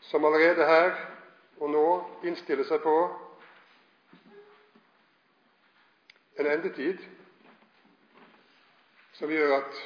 [0.00, 0.92] som allerede her
[1.60, 1.86] og nå
[2.24, 2.96] innstiller seg på
[6.38, 7.02] en endetid
[9.20, 9.80] som gjør at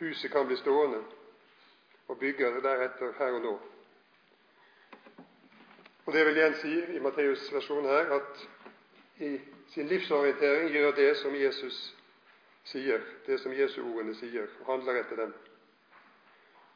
[0.00, 0.98] huset kan bli stående,
[2.08, 3.52] og bygger deretter her og nå.
[6.06, 8.48] Og Det vil igjen si i Matteus' versjon her at
[9.22, 9.38] i
[9.70, 11.78] sin livsorientering gjør det som Jesus
[12.64, 15.34] sier, det som Jesu ordene sier, og handler etter dem.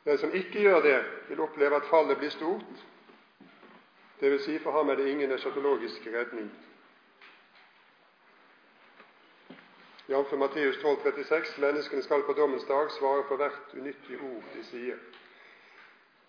[0.04, 2.86] Den som ikke gjør det, vil oppleve at fallet blir stort.
[4.20, 6.50] Det vil si, for ham er det ingen eschatologisk redning.
[10.08, 10.32] Jf.
[10.32, 14.98] Matteus 12,36.: Menneskene skal på dommens dag svare for hvert unyttige ord de sier.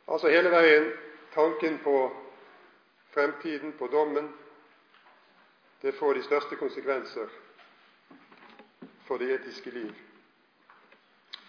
[0.07, 0.87] Altså hele veien
[1.33, 1.97] tanken på
[3.13, 4.31] fremtiden, på dommen,
[5.81, 7.29] det får de største konsekvenser
[9.05, 9.93] for det etiske liv.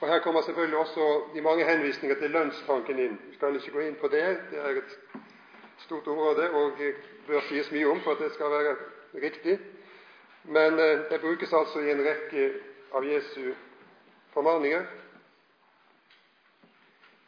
[0.00, 3.18] Og Her kommer selvfølgelig også de mange henvisninger til lønnstanken inn.
[3.30, 4.26] Vi skal ikke gå inn på det.
[4.50, 4.98] Det er et
[5.78, 6.72] stort område og
[7.26, 8.76] bør sies mye om for at det skal være
[9.22, 9.58] riktig.
[10.48, 12.52] Men eh, det brukes altså i en rekke
[12.96, 13.54] av Jesu
[14.32, 14.86] formaninger.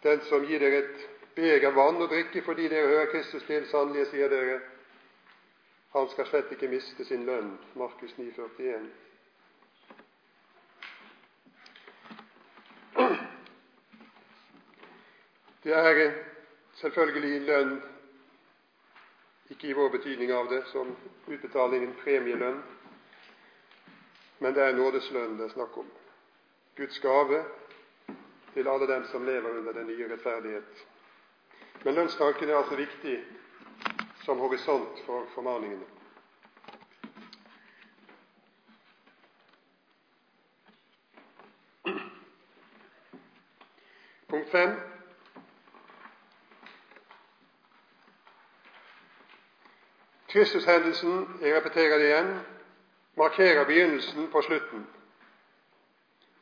[0.03, 1.03] Den som gir dere et
[1.37, 4.57] beger vann å drikke fordi dere hører Kristus til, sannelig sier dere,
[5.93, 7.53] han skal slett ikke miste sin lønn.
[7.77, 8.89] Markus 9, 41.
[15.61, 16.05] Det er
[16.81, 17.81] selvfølgelig lønn,
[19.53, 20.97] ikke i vår betydning av det, som
[21.29, 22.63] utbetalingen premielønn,
[24.41, 25.89] men det er nådeslønnen det er snakk om.
[26.77, 27.45] Guds gave
[28.55, 30.87] til alle dem som lever under den nye rettferdighet.
[31.85, 33.25] Men lønnstanken er altså viktig
[34.25, 35.85] som horisont for formaningene.
[44.29, 44.71] Punkt 5.
[50.29, 52.41] Kristushendelsen, jeg repeterer det igjen,
[53.21, 54.87] markerer begynnelsen på slutten.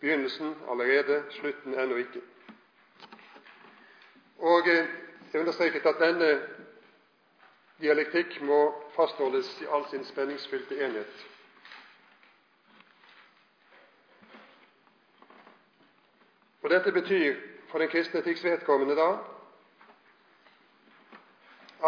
[0.01, 2.21] Begynnelsen allerede, slutten ennå ikke.
[4.39, 4.89] Og jeg
[5.35, 6.31] eh, understreket at denne
[7.81, 8.61] dialektikk må
[8.95, 11.27] fastholdes i all sin spenningsfylte enhet.
[16.63, 17.35] Og Dette betyr
[17.69, 19.11] for den kristne etikks vedkommende da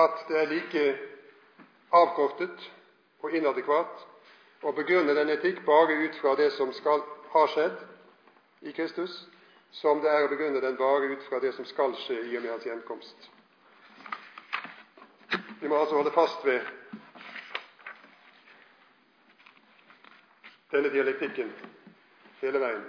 [0.03, 0.99] at det er like
[1.93, 2.73] avkortet
[3.23, 4.10] og inadekvat
[4.63, 7.79] å begrunne den etikk bare ut fra det som skal ha skjedd
[8.69, 9.15] i Kristus,
[9.73, 12.43] som det er å begrunne den bare ut fra det som skal skje i og
[12.45, 13.31] med hans gjenkomst.
[15.61, 16.61] Vi må altså holde fast ved
[20.73, 21.53] denne dialektikken
[22.41, 22.83] hele veien.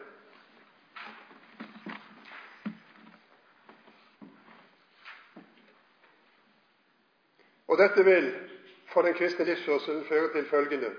[7.72, 8.28] Og dette vil
[8.92, 10.92] for den kristne livsførselen føre til følgende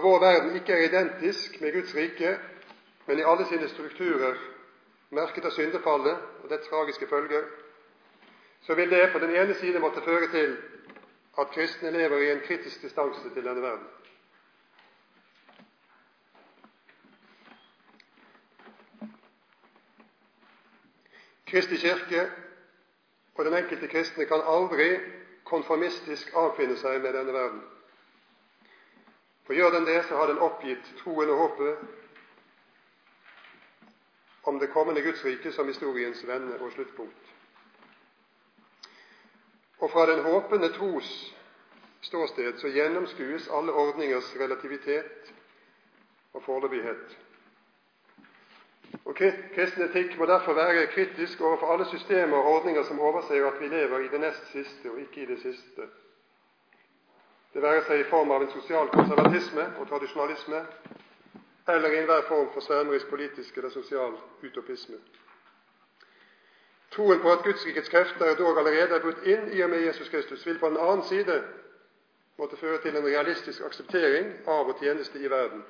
[0.00, 2.38] Når vår verden ikke er identisk med Guds rike,
[3.06, 4.36] men i alle sine strukturer
[5.12, 7.42] merket av syndefallet og dets tragiske følger,
[8.64, 10.54] så vil det på den ene side måtte føre til
[11.42, 13.84] at kristne lever i en kritisk distanse til denne verden.
[21.50, 22.22] Kristi kirke
[23.34, 24.88] og den enkelte kristne kan aldri
[25.52, 27.60] konformistisk avfinne seg med denne verden.
[29.50, 31.78] For gjør den det, så har den oppgitt troen og håpet
[34.46, 37.32] om det kommende Guds rike som historiens vende og sluttpunkt.
[39.80, 41.08] Og fra den håpende tros
[42.06, 45.32] ståsted så gjennomskues alle ordningers relativitet
[46.32, 47.16] og foreløpighet.
[49.04, 53.58] Og Kristen etikk må derfor være kritisk overfor alle systemer og ordninger som overser at
[53.60, 55.90] vi lever i det nest siste og ikke i det siste.
[57.54, 60.60] Det være seg i form av en sosial konservatisme og tradisjonalisme,
[61.74, 64.14] eller i enhver form for svermerisk politisk eller sosial
[64.46, 65.00] utopisme.
[66.94, 70.46] Troen på at Gudsrikets krefter dog allerede er brutt inn i og med Jesus Kristus,
[70.46, 71.42] vil på den annen side
[72.38, 75.62] måtte føre til en realistisk akseptering av og tjeneste i verden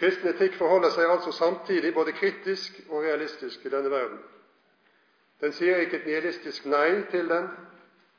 [0.00, 4.20] Kristen etikk forholder seg altså samtidig både kritisk og realistisk til denne verden.
[5.40, 7.48] Den sier ikke et nihilistisk nei til den,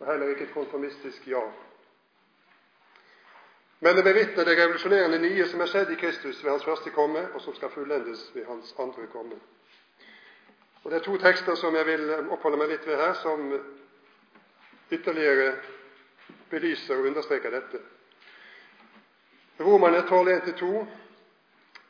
[0.02, 1.42] og heller ikke et konformistisk ja.
[3.80, 7.22] Men det bevitner det revolusjonerende nye som er skjedd i Kristus ved hans første komme,
[7.34, 9.38] og som skal fullendes ved hans andre komme.
[10.84, 13.54] Og Det er to tekster som jeg vil oppholde meg litt ved her, som
[14.92, 15.54] ytterligere
[16.50, 17.82] belyser og understreker dette.
[19.60, 20.86] Romerne 12.1-2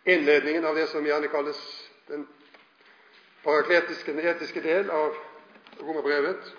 [0.06, 1.60] innledningen av det som gjerne kalles
[2.08, 2.28] den
[3.44, 5.16] parakletiske, den etiske del av
[5.80, 6.52] romerbrevet.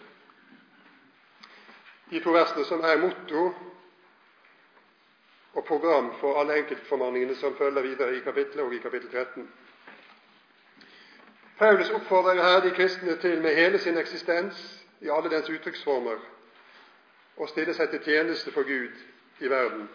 [2.12, 3.42] De to versene som er motto
[5.54, 9.46] og program for alle enkeltformanningene som følger videre i kapittelet og i kapittel 13.
[11.58, 14.60] Paulus oppfordrer her de kristne til med hele sin eksistens
[15.00, 16.20] i alle dens uttrykksformer
[17.36, 18.98] å stille seg til tjeneste for Gud
[19.40, 19.86] i verden.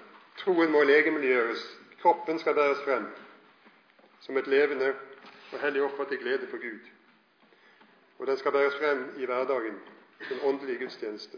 [0.41, 1.62] Troen må legemliggjøres,
[2.01, 3.06] kroppen skal bæres frem
[4.25, 4.93] som et levende
[5.53, 6.89] og hellig offer til glede for Gud.
[8.19, 9.77] Og den skal bæres frem i hverdagen,
[10.30, 11.38] den åndelige gudstjeneste.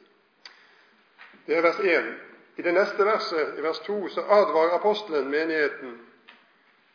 [1.50, 2.10] Det er vers 1.
[2.58, 5.96] I det neste verset, i vers 2, så advarer apostelen menigheten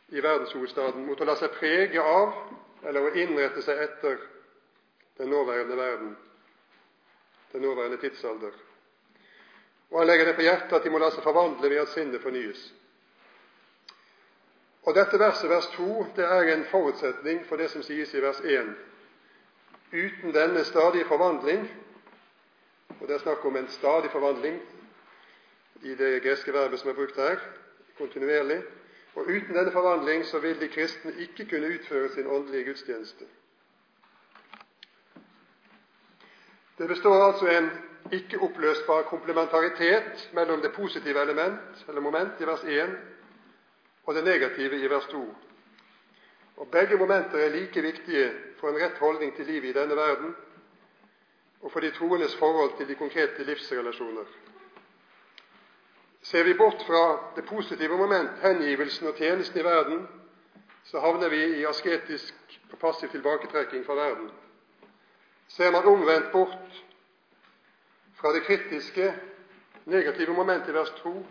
[0.08, 2.36] i verdenshovedstaden mot å la seg prege av
[2.86, 4.20] eller å innrette seg etter
[5.18, 6.14] den nåværende verden,
[7.52, 8.54] den nåværende tidsalder.
[9.90, 12.22] Og han legger det på hjertet at de må la seg forvandle ved at sinnet
[12.22, 12.64] fornyes.
[14.86, 18.38] Og Dette verset, vers 2, det er en forutsetning for det som sies i vers
[18.38, 18.74] 1.
[19.90, 21.66] uten denne stadige forvandling
[23.00, 24.60] Og det er snakk om en stadig forvandling
[25.82, 27.40] i det greske verbet som er brukt her,
[27.98, 28.62] kontinuerlig.
[29.14, 33.24] Og uten denne forvandling så vil de kristne ikke kunne utføre sin åndelige gudstjeneste.
[36.78, 37.70] Det består altså en
[38.12, 42.96] ikke oppløsbar komplementaritet mellom det positive element, eller moment, i vers 1
[44.06, 45.34] og det negative i vers 2.
[46.56, 50.34] Og Begge momenter er like viktige for en rett holdning til livet i denne verden
[51.64, 54.24] og for de troendes forhold til de konkrete livsrelasjoner.
[56.22, 60.08] Ser vi bort fra det positive moment, hengivelsen og tjenesten i verden,
[60.84, 62.34] så havner vi i asketisk
[62.72, 64.30] og passiv tilbaketrekking fra verden.
[65.48, 66.84] Ser man omvendt bort
[68.14, 69.14] fra det kritiske,
[69.84, 71.26] negative momentet i vers 2,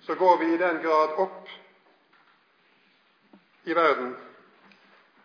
[0.00, 1.48] så går vi i den grad opp
[3.64, 4.16] i verden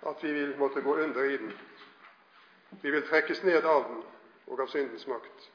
[0.09, 1.53] at vi vil måtte gå under i den.
[2.81, 4.03] Vi vil trekkes ned av den
[4.47, 5.49] og av syndens makt.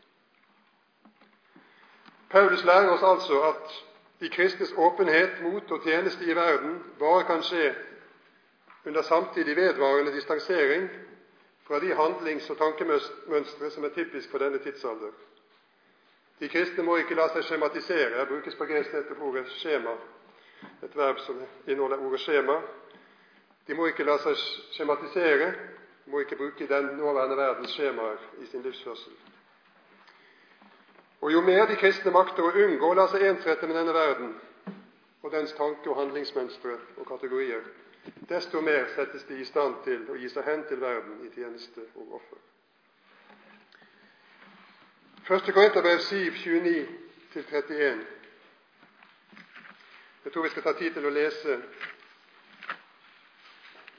[2.30, 3.74] Paulus lærer oss altså at
[4.20, 7.74] de kristnes åpenhet mot og tjeneste i verden bare kan skje
[8.86, 10.88] under samtidig vedvarende distansering
[11.66, 15.12] fra de handlings- og tankemønstre som er typisk for denne tidsalder.
[16.40, 18.12] De kristne må ikke la seg skjematisere.
[18.18, 19.94] Her brukes på gresk nettopp ordet skjema,
[20.84, 22.60] et verb som inneholder ordet skjema.
[23.66, 24.36] De må ikke la seg
[24.76, 25.54] skjematisere,
[26.06, 29.12] må ikke bruke den nåværende verdens skjemaer i sin livsførsel.
[31.20, 34.34] Og Jo mer de kristne makter å unngå å la seg ensrette med denne verden
[35.22, 37.62] og dens tanke- og handlingsmønstre og kategorier,
[38.28, 41.88] desto mer settes de i stand til å gi seg hen til verden i tjeneste
[41.94, 42.38] og offer.
[45.26, 45.52] 1.
[45.52, 46.30] Korinterbrev 7,
[47.34, 48.04] 29-31.
[50.24, 51.58] Jeg tror vi skal ta tid til å lese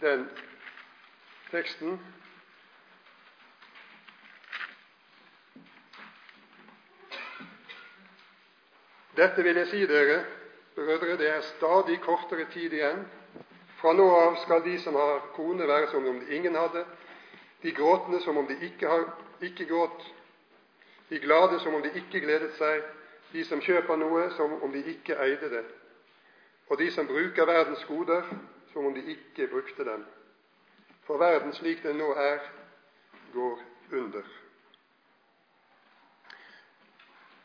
[0.02, 0.30] den
[1.52, 2.00] teksten.
[9.18, 10.26] Dette vil jeg si dere,
[10.76, 13.06] brødre, det er stadig kortere tid igjen
[13.80, 16.84] fra nå av skal de som har kone, være som om de ingen hadde,
[17.64, 19.08] de gråtende som om de ikke, har,
[19.42, 20.06] ikke gråt,
[21.10, 22.86] de glade som om de ikke gledet seg,
[23.34, 25.66] de som kjøper noe som om de ikke eide det,
[26.70, 28.26] og de som bruker verdens goder
[28.74, 30.06] som om de ikke brukte dem.
[31.08, 32.40] For verden slik den nå er,
[33.34, 34.24] går under.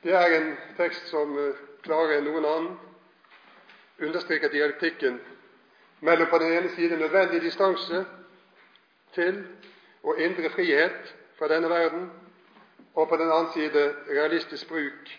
[0.02, 2.74] Det er en tekst som klarere klarer enn noen annen
[4.02, 5.20] understreker dialektikken
[6.06, 8.04] mellom på den ene side nødvendig distanse
[9.14, 9.44] til
[10.02, 12.10] og indre frihet fra denne verden,
[12.94, 15.14] og på den annen side realistisk bruk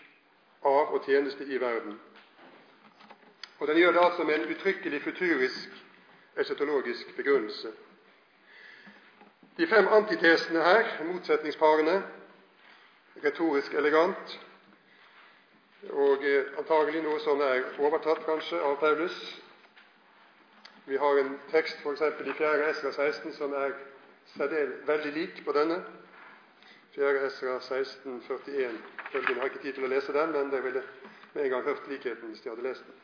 [0.64, 1.98] av og tjeneste i verden.
[3.58, 5.68] Og Den gjør det altså med en uttrykkelig futurisk
[6.36, 7.72] eschatologisk begrunnelse.
[9.56, 12.02] De fem antitesene her, motsetningsparene,
[13.22, 14.38] retorisk elegant,
[15.92, 19.18] og eh, antagelig noe som er overtatt kanskje av Paulus,
[20.86, 22.02] vi har en tekst f.eks.
[22.02, 22.68] i 4.
[22.68, 23.72] Esra 16 som er
[24.86, 25.78] veldig lik på denne.
[26.96, 27.22] 4.
[27.28, 28.76] Esra 16, 41.
[29.12, 30.82] Følgende har ikke tid til å lese den, men dere ville
[31.32, 33.00] med en gang hørt likheten hvis de hadde lest den.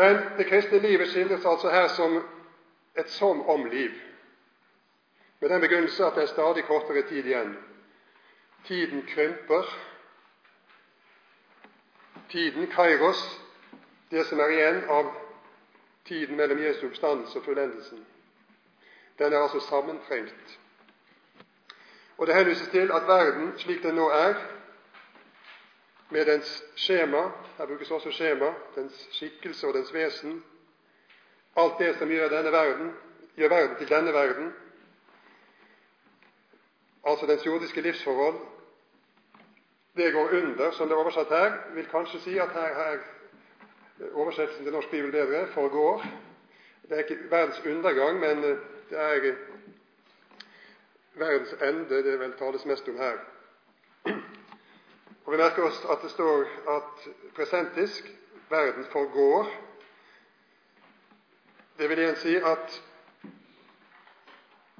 [0.00, 2.18] Men det kristne livet skildres altså her som
[2.98, 3.94] et som-om-liv,
[5.40, 7.56] med den begrunnelse at det er stadig kortere tid igjen.
[8.66, 9.64] Tiden krymper.
[12.30, 13.40] Tiden, kairos,
[14.10, 15.14] det som er igjen av
[16.04, 18.06] tiden mellom Jesu oppstandelse og fullendelsen.
[19.18, 20.58] Den er altså sammentrengt.
[22.18, 24.34] Og det henvises til at verden slik den nå er,
[26.10, 30.44] med dens skjema Her brukes også skjema, dens skikkelse og dens vesen.
[31.56, 32.94] Alt det som gjør verden,
[33.36, 34.52] gjør verden til denne verden,
[37.06, 38.40] altså dens jordiske livsforhold,
[39.96, 41.52] det går under, som det er oversatt her.
[41.74, 42.98] Vil kanskje si at her, her
[44.12, 46.04] oversettelsen til norsk bibel bedre forgår.
[46.82, 49.34] Det er ikke verdens undergang, men det er
[51.14, 53.18] verdens ende det vel tales mest om her.
[55.24, 56.46] Og Vi merker oss at det står
[56.76, 58.04] at presentisk
[58.50, 59.50] verden forgår.
[61.78, 62.82] Det vil igjen si at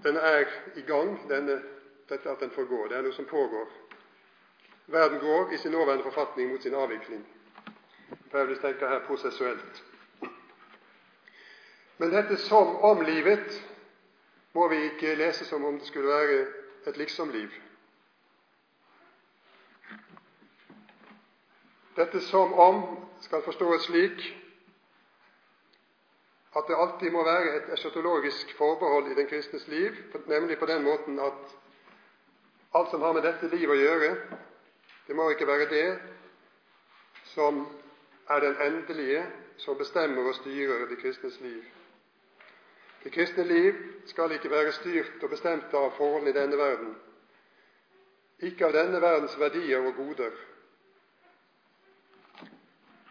[0.03, 0.45] den er
[0.77, 1.63] i gang, denne,
[2.11, 2.89] dette at den forgår.
[2.89, 3.69] Det er noe som pågår.
[4.91, 7.23] Verden går i sin nåværende forfatning mot sin avvikling.
[8.31, 9.85] Paulus tenker her prosessuelt.
[11.99, 13.63] Men dette som om livet
[14.53, 16.47] må vi ikke lese som om det skulle være
[16.87, 17.51] et liksom-liv.
[21.97, 22.83] Dette som om
[23.21, 24.23] skal forstås slik
[26.57, 29.95] at det alltid må være et eschatologisk forbehold i den kristnes liv,
[30.27, 31.60] nemlig på den måten at
[32.71, 34.11] alt som har med dette livet å gjøre,
[35.07, 35.87] det må ikke være det
[37.33, 37.65] som
[38.31, 39.25] er den endelige,
[39.61, 41.65] som bestemmer og styrer det kristnes liv.
[43.03, 46.95] Det kristne liv skal ikke være styrt og bestemt av forholdene i denne verden,
[48.41, 50.33] ikke av denne verdens verdier og goder.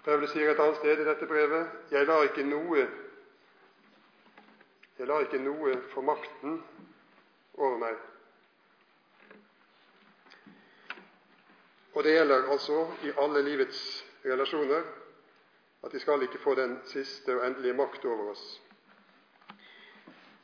[0.05, 2.86] Paulus sier et annet sted i dette brevet jeg lar ikke noe
[4.99, 6.57] jeg lar ikke noe få makten
[7.60, 8.09] over meg.
[12.00, 13.80] Og det gjelder altså i alle livets
[14.24, 14.86] relasjoner
[15.84, 18.43] at de skal ikke få den siste og endelige makt over oss.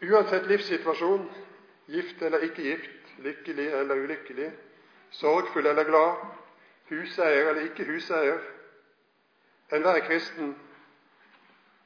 [0.03, 1.23] Uansett livssituasjon,
[1.87, 4.51] gift eller ikke gift, lykkelig eller ulykkelig,
[5.11, 6.27] sorgfull eller glad,
[6.89, 8.43] huseier eller ikke huseier,
[9.71, 10.57] enhver kristen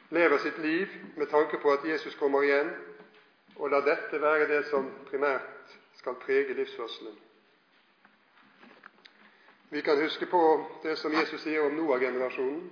[0.10, 2.74] lever sitt liv med tanke på at Jesus kommer igjen,
[3.56, 7.29] og la dette være det som primært skal prege livsførselen.
[9.72, 12.64] Vi kan huske på det som Jesus sier om Noah-generasjonen,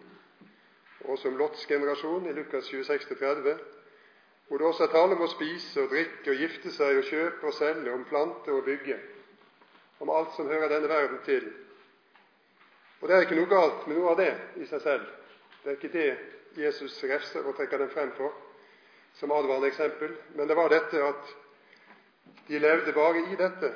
[1.04, 3.60] og også om Lots generasjon i Lukas 26-30,
[4.48, 7.50] hvor det også er tale om å spise og drikke og gifte seg og kjøpe
[7.52, 8.98] og selge, om plante og bygge,
[10.02, 11.45] om alt som hører denne verden til.
[13.02, 15.06] Og det er ikke noe galt med noe av det i seg selv.
[15.62, 16.10] Det er ikke det
[16.64, 18.34] Jesus refser og trekker dem frem for
[19.20, 21.30] som advarende eksempel, men det var dette at
[22.48, 23.72] de levde bare i dette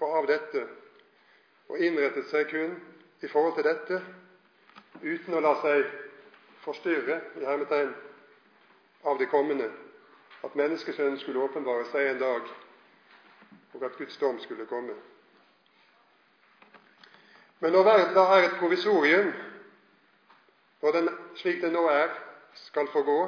[0.00, 0.66] og av dette,
[1.68, 2.76] og innrettet seg kun
[3.22, 4.00] i forhold til dette,
[5.02, 5.84] uten å la seg
[6.64, 7.92] forstyrre i hermetegn
[9.08, 9.68] av det kommende,
[10.44, 12.48] at menneskesønnen skulle åpenbare seg en dag,
[13.74, 14.94] og at Guds dom skulle komme.
[17.60, 19.32] Men når verden da er et provisorium,
[20.82, 21.08] når den
[21.40, 22.12] slik den nå er,
[22.68, 23.18] skal forgå,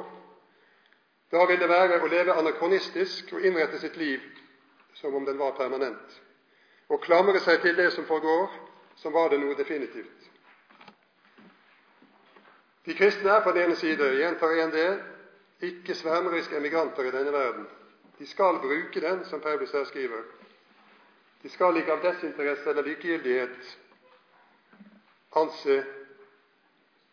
[1.31, 4.23] da vil det være å leve anakronistisk og innrette sitt liv
[4.99, 6.21] som om den var permanent,
[6.91, 8.51] og klamre seg til det som forgår,
[8.99, 10.27] som var det noe definitivt.
[12.85, 14.89] De kristne er på den ene side, gjentar igjen det,
[15.71, 17.67] ikke svermeriske emigranter i denne verden.
[18.17, 20.25] De skal bruke den, som Paulus her skriver.
[21.43, 23.71] De skal ikke av desinteresse eller likegyldighet
[25.41, 25.77] anse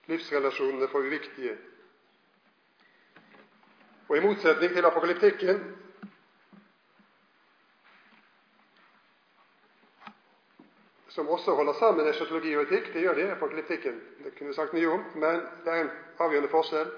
[0.08, 1.54] livsrelasjonene for uviktige.
[4.08, 5.60] Og i motsetning til apokalyptikken
[11.18, 13.96] som også holder sammen eschatologi og etikk, det gjør det i apokalyptikken.
[14.24, 15.90] Det kunne sagt mye om, men det er en
[16.22, 16.92] avgjørende forskjell.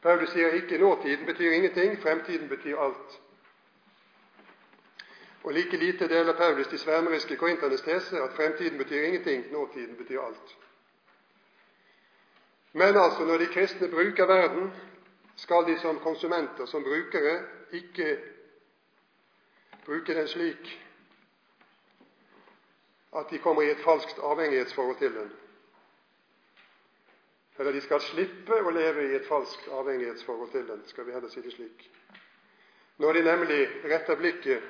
[0.00, 3.18] Paulus sier ikke nåtiden betyr ingenting, fremtiden betyr alt.
[5.44, 10.24] Og like lite deler Paulus de svermeriske korinternes tese at fremtiden betyr ingenting, nåtiden betyr
[10.24, 10.56] alt.
[12.72, 14.72] Men altså, når de kristne bruker verden,
[15.36, 17.42] skal de som konsumenter, som brukere,
[17.72, 18.16] ikke
[19.84, 20.78] bruke den slik
[23.12, 25.32] at de kommer i et falskt avhengighetsforhold til den.
[27.58, 31.28] Eller de skal slippe å leve i et falskt avhengighetsforhold til den, skal vi heller
[31.28, 31.90] si det slik.
[32.98, 34.62] Når de nemlig retter blikket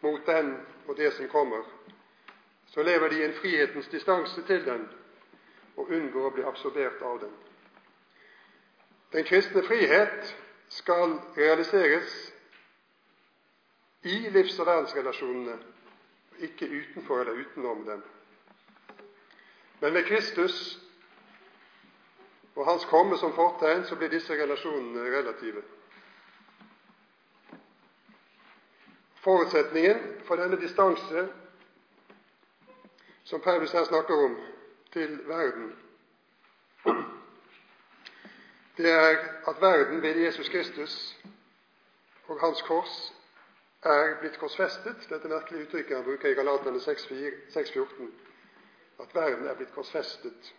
[0.00, 0.54] mot den
[0.86, 1.64] og det som kommer,
[2.66, 4.88] så lever de i en frihetens distanse til den
[5.76, 7.34] og unngår å bli absorbert av den.
[9.12, 10.34] Den kristne frihet
[10.68, 12.16] skal realiseres
[14.02, 15.56] i livs- og verdensrelasjonene,
[16.38, 18.02] ikke utenfor eller utenom dem.
[19.80, 20.78] Men med Kristus
[22.54, 25.62] og Hans komme som fortegn så blir disse relasjonene relative.
[29.22, 31.28] Forutsetningen for denne distanse
[33.24, 34.36] som Paulus her snakker om,
[34.92, 35.76] til verden,
[38.76, 39.18] det er
[39.48, 41.18] at verden ved Jesus Kristus
[42.28, 43.17] og Hans kors
[43.82, 45.06] er blitt korsfestet.
[45.08, 48.10] Dette merkelige uttrykket han bruker i Galaterne 6,14.
[49.00, 50.54] At verden er blitt korsfestet.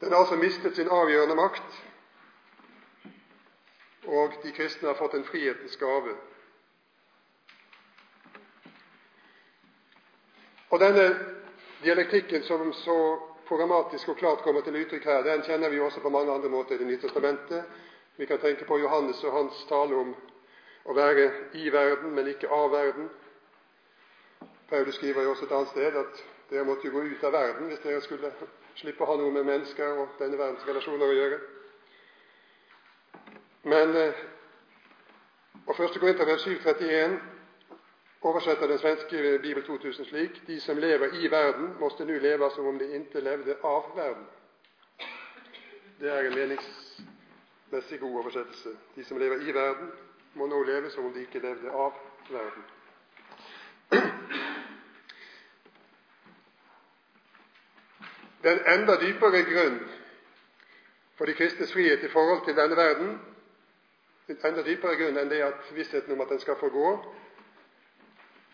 [0.00, 1.76] Den har altså mistet sin avgjørende makt,
[4.04, 6.16] og de kristne har fått en frihetens gave.
[10.70, 11.06] Og denne
[11.84, 12.98] dialektikken som så
[13.48, 16.74] programmatisk og klart kommer til uttrykk her, den kjenner vi også på mange andre måter
[16.74, 17.64] i Det nye testamentet.
[18.16, 20.14] Vi kan tenke på Johannes og hans tale om
[20.84, 21.30] å være
[21.60, 23.08] i verden, men ikke av verden.
[24.68, 27.68] Paulus skriver jo også et annet sted at dere måtte jo gå ut av verden
[27.70, 28.32] hvis dere skulle
[28.76, 31.38] slippe å ha noe med mennesker og denne verdens relasjoner å gjøre.
[33.64, 34.24] Men eh,
[35.66, 36.00] og 1.
[36.00, 37.14] Korinterbrev 7,31
[38.20, 42.66] oversetter den svenske Bibel 2000 slik De som lever i verden, måtte nå leve som
[42.66, 44.26] om de ikke levde av verden.
[46.00, 48.76] Det er en meningsmessig god oversettelse.
[48.96, 49.88] De som lever i verden,
[50.34, 51.98] må nå leve som om de ikke levde av
[52.30, 52.64] verden.
[58.44, 59.78] Den enda dypere grunn
[61.16, 63.14] for de kristnes frihet i forhold til denne verden,
[64.28, 66.96] en enda dypere grunn enn det at vissheten om at den skal forgå,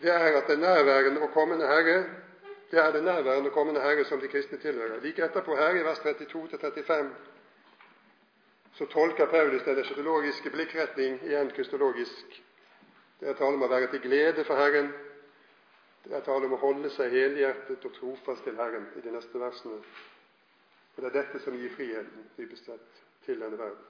[0.01, 2.03] det er at den nærværende og kommende Herre
[2.71, 4.99] det er den nærværende og kommende Herre som de kristne tilhører.
[5.01, 7.05] Like etterpå her, i vers 32-35,
[8.73, 12.41] så tolker Paulus den eschatologiske blikkretning igjen kristologisk.
[13.19, 14.91] Det er tale om å være til glede for Herren,
[16.03, 19.39] det er tale om å holde seg helhjertet og trofast til Herren i de neste
[19.39, 19.77] versene.
[20.95, 23.85] Og Det er dette som gir friheten, dypest sett, til denne verden.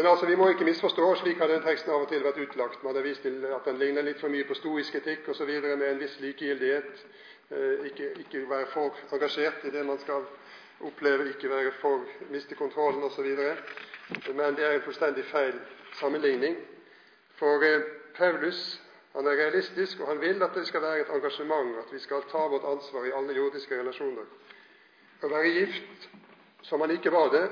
[0.00, 2.84] Men altså, vi må ikke misforstå, slik har den teksten av og til vært utlagt.
[2.84, 5.50] Man har vist til at den ligner litt for mye på stoisk etikk osv.
[5.60, 7.02] med en viss likegyldighet.
[7.50, 10.24] Eh, ikke, ikke være for engasjert i det man skal
[10.88, 13.28] oppleve, ikke være for miste kontrollen osv.
[14.32, 15.60] Men det er en fullstendig feil
[16.00, 16.56] sammenligning.
[17.36, 17.84] For eh,
[18.16, 18.80] Paulus
[19.12, 22.24] han er realistisk, og han vil at det skal være et engasjement, at vi skal
[22.32, 24.32] ta vårt ansvar i alle jordiske relasjoner.
[25.20, 26.12] Å være gift
[26.62, 27.50] som han ikke var det,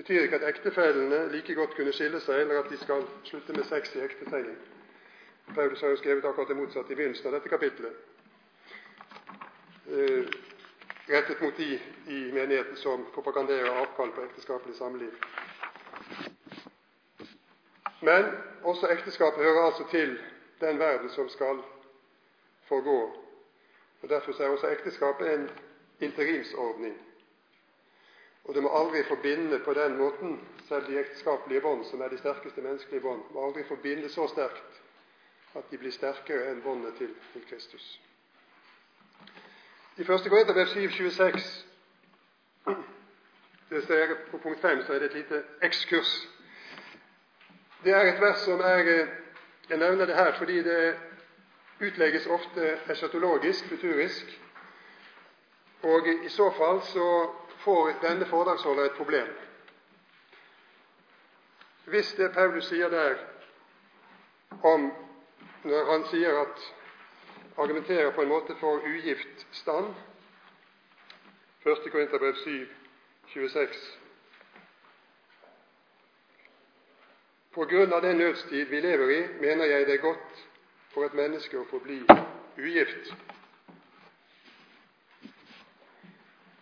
[0.00, 3.66] betyr ikke at ektefellene like godt kunne skille seg, eller at de skal slutte med
[3.68, 4.56] sex i ektefellen.
[5.54, 7.92] Paulus har jo skrevet akkurat det motsatte i begynnelsen av dette kapitlet.
[9.90, 10.30] Eh,
[11.10, 11.74] rettet mot de
[12.06, 15.12] i menigheten som propaganderer avkall på ekteskapelig samliv.
[18.00, 18.30] Men
[18.62, 20.16] også ekteskapet hører altså til
[20.60, 21.60] den verden som skal
[22.68, 23.00] forgå.
[24.02, 25.50] Og Derfor er også ekteskapet en
[26.00, 27.09] interimsordning.
[28.50, 32.18] Og det må aldri forbinde på den måten, selv de ekteskapelige bånd, som er de
[32.18, 34.80] sterkeste menneskelige bånd, må aldri forbinde så sterkt
[35.54, 38.00] at de blir sterkere enn båndet til, til Kristus.
[39.96, 40.08] I 1.
[40.08, 41.46] Korinterbrev 7,26
[43.70, 46.28] det ser På punkt 5 så er det et lite ekskurs.
[47.84, 48.82] Det er et vers som er
[49.68, 50.96] Jeg nevner det her fordi det
[51.80, 54.40] utlegges ofte eschatologisk, futurisk.
[55.82, 57.30] Og i så fall så
[57.64, 59.28] får denne foredragsholder et problem.
[61.90, 63.16] Hvis det Paulus sier der
[64.62, 64.90] om
[65.64, 66.60] når han sier at
[67.60, 69.94] argumenterer på en måte for ugift stand.
[71.66, 71.90] 1.
[71.92, 72.68] Korinterbrev 7,
[73.34, 73.98] 26.
[77.52, 80.44] På grunn av den nødstid vi lever i, mener jeg det er godt
[80.94, 82.00] for et menneske å forbli
[82.56, 83.12] ugift.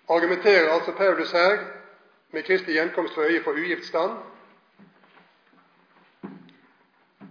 [0.09, 1.65] Argumenterer altså Paulus her
[2.31, 4.13] med Kristi gjenkomst for øye for ugift stand?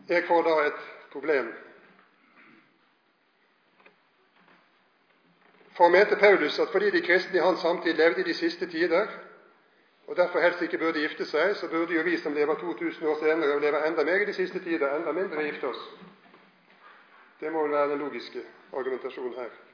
[0.09, 1.53] Jeg får da et problem
[5.77, 9.07] For mente Paulus at fordi de kristne i hans samtid levde i de siste tider,
[10.07, 13.19] og derfor helst ikke burde gifte seg, så burde jo vi som lever 2000 år
[13.19, 15.83] senere og lever enda mer i de siste tider, enda mindre gifte oss.
[17.39, 18.41] Det må vel være den logiske
[18.73, 19.66] argumentasjonen her.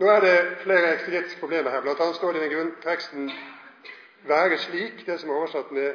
[0.00, 1.82] Nå er det flere eksegetiske problemer her.
[1.84, 3.30] Blant annet står det i grunnteksten
[4.24, 5.92] 'være slik', det som er oversatt med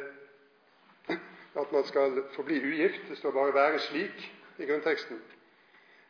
[1.61, 3.01] at man skal forbli ugift.
[3.09, 5.21] Det står bare 'være slik' i grunnteksten.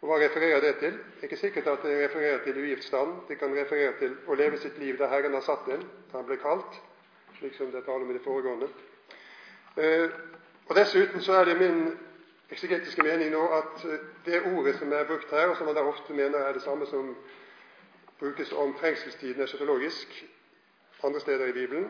[0.02, 0.92] Og Hva refererer det til?
[0.92, 3.16] Det er ikke sikkert at det refererer til ugift stand.
[3.28, 6.26] Det kan referere til å leve sitt liv der Herren har satt en, da han
[6.26, 6.82] ble kalt,
[7.40, 8.68] slik som det er tale om i det foregående.
[9.78, 10.10] Eh,
[10.68, 11.98] og Dessuten så er det min
[12.50, 15.82] eksegetiske mening nå at eh, det ordet som er brukt her, og som man da
[15.82, 17.16] ofte mener er det samme som
[18.20, 20.26] brukes om trengselstiden eschatologisk
[21.04, 21.90] andre steder i Bibelen,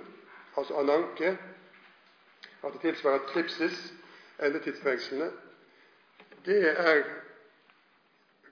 [0.57, 1.37] altså ananke,
[2.63, 3.93] at det tilsvarer tripsis,
[4.43, 5.31] endetidstrengslene,
[6.45, 7.03] det er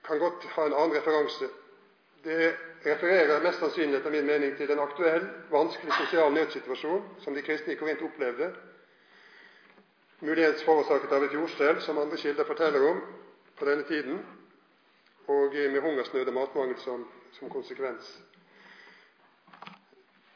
[0.04, 1.48] kan godt ha en annen referanse.
[2.24, 2.56] Det
[2.86, 7.74] refererer mest sannsynlig etter min mening til en aktuell, vanskelig sosial nødsituasjon som de kristne
[7.74, 8.54] i Korint opplevde,
[10.20, 13.02] muligens forårsaket av et jordskjelv, som andre kilder forteller om
[13.60, 14.20] på denne tiden,
[15.28, 17.08] og med hungersnød og matmangel som,
[17.40, 18.20] som konsekvens.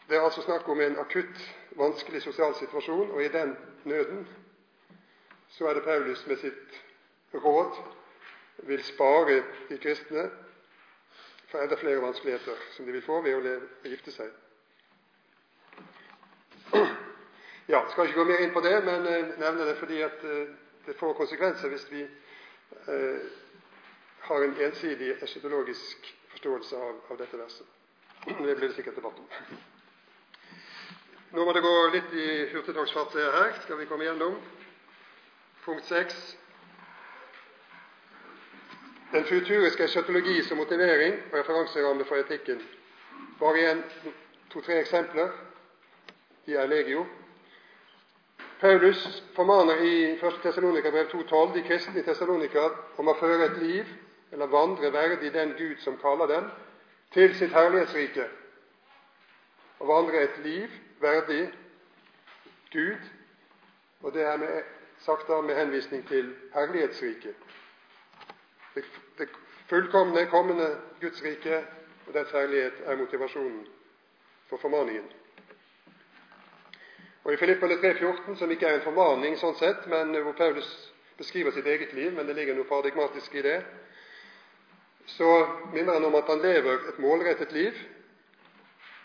[0.08, 1.40] Det er altså snakk om en akutt,
[1.76, 4.28] vanskelig sosial situasjon, og i den nøden
[5.50, 6.84] så er det Paulus med sitt
[7.34, 7.76] råd
[8.58, 10.30] vil spare de kristne
[11.48, 14.32] for enda flere vanskeligheter som de vil få ved å gifte seg.
[17.68, 20.48] Ja, skal ikke gå mer inn på det, men nevner nevne det fordi at uh,
[20.86, 22.04] det får konsekvenser hvis vi
[22.88, 23.20] uh,
[24.30, 27.68] har en ensidig eschatologisk forståelse av, av, dette verset.
[28.26, 29.58] Det blir det sikkert debatt om.
[31.34, 33.56] Nå må det gå litt i hurtigtogsfart her.
[33.64, 34.38] Skal vi komme gjennom?
[35.66, 36.14] Punkt 6.
[39.12, 42.62] Den futuriske eschatologi som motivering og referanseramme for etikken.
[43.40, 43.84] Bare igjen
[44.54, 45.34] to-tre eksempler.
[46.46, 47.06] De er legio.
[48.62, 50.42] Paulus formaner i 1.
[50.44, 53.98] Tessalonika-brev 2,12 de kristne i Tessalonika om å føre et liv,
[54.32, 56.50] eller vandre verdig den Gud som kaller dem,
[57.14, 58.30] til sitt herlighetsrike.
[59.80, 60.68] og vandre et liv
[61.00, 61.54] verdig
[62.72, 63.02] Gud,
[64.02, 64.64] og det er med,
[65.00, 67.36] sagt da med henvisning til herlighetsriket.
[68.76, 68.84] Det,
[69.18, 69.30] det
[69.70, 71.66] fullkomne, kommende Guds rike
[72.08, 73.68] og dets herlighet er motivasjonen
[74.50, 75.12] for formaningen.
[77.24, 80.70] Og I Filippene 3,14, som ikke er en formaning sånn sett, men hvor Paulus
[81.18, 83.58] beskriver sitt eget liv, men det ligger noe paradigmatisk i det,
[85.08, 87.74] så minner han om at han lever et målrettet liv.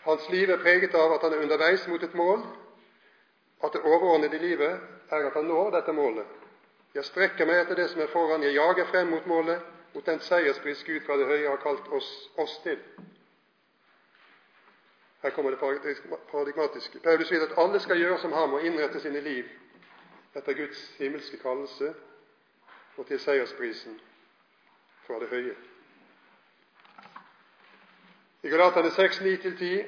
[0.03, 2.43] Hans liv er preget av at han er underveis mot et mål,
[3.63, 4.79] at det overordnede livet
[5.09, 6.27] er at han når dette målet.
[6.93, 10.19] Jeg strekker meg etter det som er foran, jeg jager frem mot målet, mot den
[10.19, 12.79] seierspris Gud fra det høye har kalt oss, oss til.
[15.23, 15.59] Her kommer det
[16.31, 16.99] paradigmatiske.
[16.99, 19.45] Paulus vil at alle skal gjøre som ham og innrette sine liv
[20.35, 21.93] etter Guds himmelske kallelse
[22.97, 24.01] og til seiersprisen
[25.07, 25.55] fra det høye.
[28.43, 29.83] I Galatane 6, 9-10,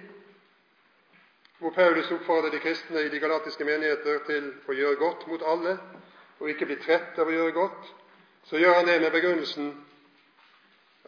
[1.59, 5.73] hvor Paulus oppfordrer de kristne i de galatiske menigheter til å gjøre godt mot alle
[6.39, 7.89] og ikke bli trett av å gjøre godt,
[8.47, 9.73] så gjør han det med begrunnelsen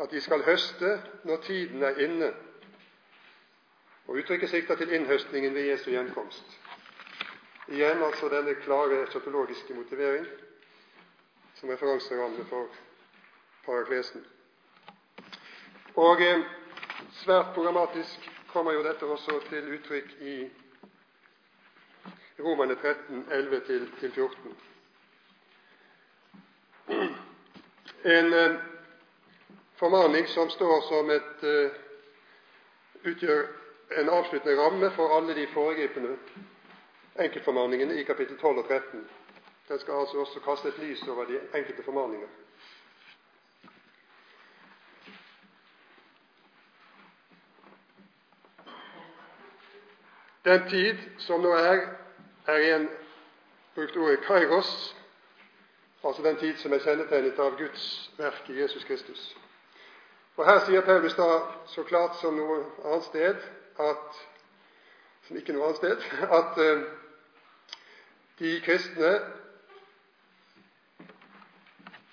[0.04, 0.92] at de skal høste
[1.24, 2.34] når tiden er inne
[4.08, 6.60] og uttrykket sikter til innhøstningen ved Jesu gjenkomst.
[7.68, 10.28] Igjen altså denne klare eschatologiske motivering
[11.56, 12.68] som referanseramme for
[13.66, 14.24] paraklesen.
[15.96, 16.46] Og eh,
[17.24, 20.38] svært programmatisk kommer jo dette også til uttrykk i
[22.40, 24.56] Romane 13, 11-14.
[28.06, 28.58] En eh,
[29.76, 31.72] formaning som står som et eh,
[33.10, 33.48] utgjør
[34.02, 36.18] en avsluttende ramme for alle de foregripende
[37.20, 39.08] enkeltformaningene i kapittel 12 og 13.
[39.70, 42.28] Den skal altså også kaste et lys over de enkelte formaninger.
[50.48, 51.82] Den tid som nå er,
[52.48, 52.86] er igjen
[53.76, 54.96] brukt ordet kairos,
[56.04, 59.26] altså den tid som er kjennetegnet av Guds verk i Jesus Kristus.
[60.38, 61.28] Og Her sier Paulus da
[61.68, 63.44] så klart som noe annet sted
[63.90, 64.22] at
[65.28, 66.08] som ikke noe annet sted
[66.40, 66.88] at uh,
[68.40, 69.14] de kristne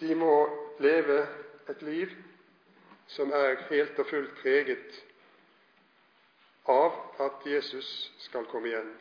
[0.03, 0.35] de må
[0.83, 1.23] leve
[1.71, 2.19] et liv
[3.15, 5.05] som er helt og fullt preget
[6.65, 8.93] av at Jesus skal komme igjen.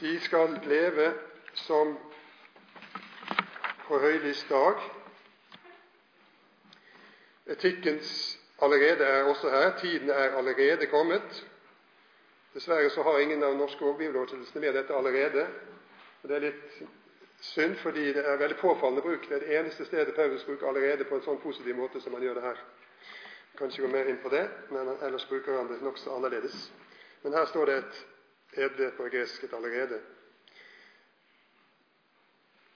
[0.00, 1.12] De skal leve
[1.54, 1.94] som
[3.86, 4.80] på høylys dag.
[7.46, 9.78] Etikkens allerede er også her.
[9.78, 11.46] Tiden er allerede kommet.
[12.54, 15.46] Dessverre så har ingen av norske ordbibeloversettelsene med dette allerede.
[16.22, 16.82] Og Det er litt
[17.40, 19.28] synd, fordi det er veldig påfallende bruk.
[19.28, 22.22] Det er det eneste stedet Paulus bruker 'allerede' på en sånn positiv måte som han
[22.22, 22.58] gjør det her.
[23.58, 26.70] Kan ikke gå mer inn på det, men ellers bruker han det nokså annerledes.
[27.22, 28.02] Men her står det et
[28.66, 30.00] edle på gresk, et 'allerede'.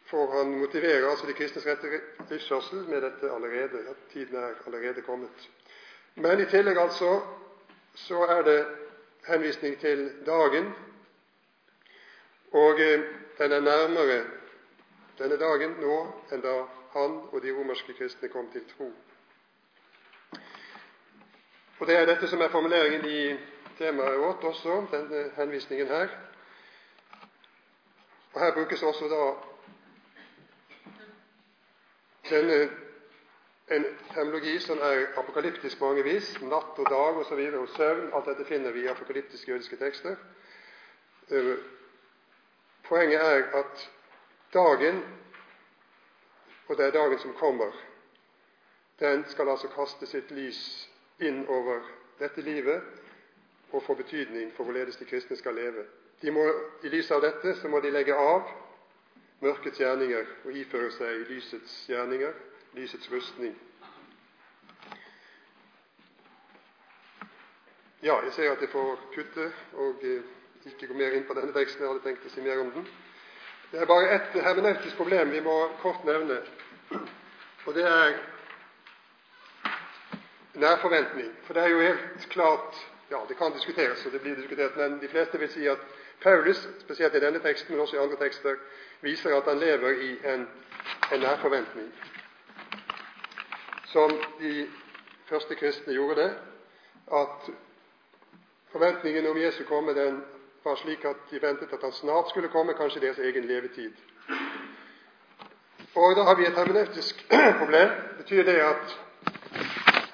[0.08, 2.00] For han motiverer altså de kristnes rette
[2.30, 5.50] livsførsel med dette allerede, at tiden er allerede kommet.
[6.14, 7.20] Men i tillegg altså
[7.94, 8.66] så er det
[9.26, 10.72] henvisning til dagen,
[12.52, 13.00] og eh,
[13.38, 14.24] den er nærmere
[15.18, 15.98] denne dagen nå
[16.32, 16.54] enn da
[16.94, 18.92] han og de romerske kristne kom til tro.
[21.78, 23.36] Og Det er dette som er formuleringen i
[23.78, 26.08] temaet vårt også, denne henvisningen her.
[28.32, 29.22] Og Her brukes også da
[32.30, 32.68] denne
[33.70, 36.40] en terminologi som er apokalyptisk på mange vis.
[36.40, 37.38] Natt og dag osv.
[37.52, 38.10] Og, og søvn.
[38.14, 40.16] Alt dette finner vi i apokalyptiske jødiske tekster.
[41.30, 41.56] Eh,
[42.88, 43.90] poenget er at
[44.54, 45.02] dagen,
[46.68, 47.72] og det er dagen som kommer,
[49.00, 50.87] den skal altså kaste sitt lys
[51.18, 51.82] inn over
[52.18, 52.82] dette livet
[53.70, 55.84] og få betydning for hvorledes de kristne skal leve.
[56.32, 56.44] Må,
[56.82, 58.48] I lys av dette så må de legge av
[59.42, 62.34] mørkets gjerninger og iføre seg lysets gjerninger
[62.74, 63.54] lysets rustning.
[68.02, 70.26] Ja, jeg ser at jeg får kutte og eh,
[70.70, 71.82] ikke gå mer inn på denne teksten.
[71.82, 72.86] Jeg hadde tenkt å si mer om den.
[73.72, 76.38] Det er bare ett hermeneutisk problem vi må kort nevne,
[77.66, 78.14] og det er
[80.54, 81.32] nærforventning.
[81.42, 85.00] For det er jo helt klart Ja, det kan diskuteres, og det blir diskutert, men
[85.00, 85.78] de fleste vil si at
[86.22, 88.54] Paulus, spesielt i denne teksten, men også i andre tekster,
[89.00, 90.48] viser at han lever i en,
[91.12, 91.94] en nærforventning.
[93.84, 94.66] Som de
[95.26, 96.34] første kristne gjorde det,
[97.12, 97.50] at
[98.72, 100.24] forventningen om Jesu komme den
[100.64, 103.92] var slik at de ventet at han snart skulle komme, kanskje i deres egen levetid.
[105.94, 107.26] Og da har vi et hermeneutisk
[107.60, 107.90] problem.
[108.18, 108.98] Betyr det at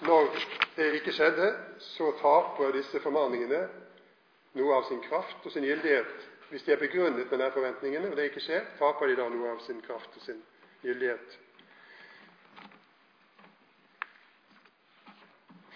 [0.07, 0.29] når
[0.77, 1.49] det ikke skjedde,
[1.79, 3.63] så taper disse formaningene
[4.55, 6.31] noe av sin kraft og sin gyldighet.
[6.51, 9.55] Hvis de er begrunnet med denne forventningene, og det ikke skjer, taper de da noe
[9.57, 10.43] av sin kraft og sin
[10.85, 11.39] gyldighet.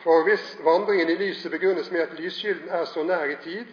[0.05, 3.67] For hvis vandringen i lyset begrunnes med at lyskilden er så nær i tid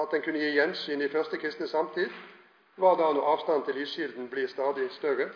[0.00, 2.08] at den kunne gi gjensyn i første kristne samtid,
[2.80, 5.28] hva da når avstanden til lyskilden blir stadig større?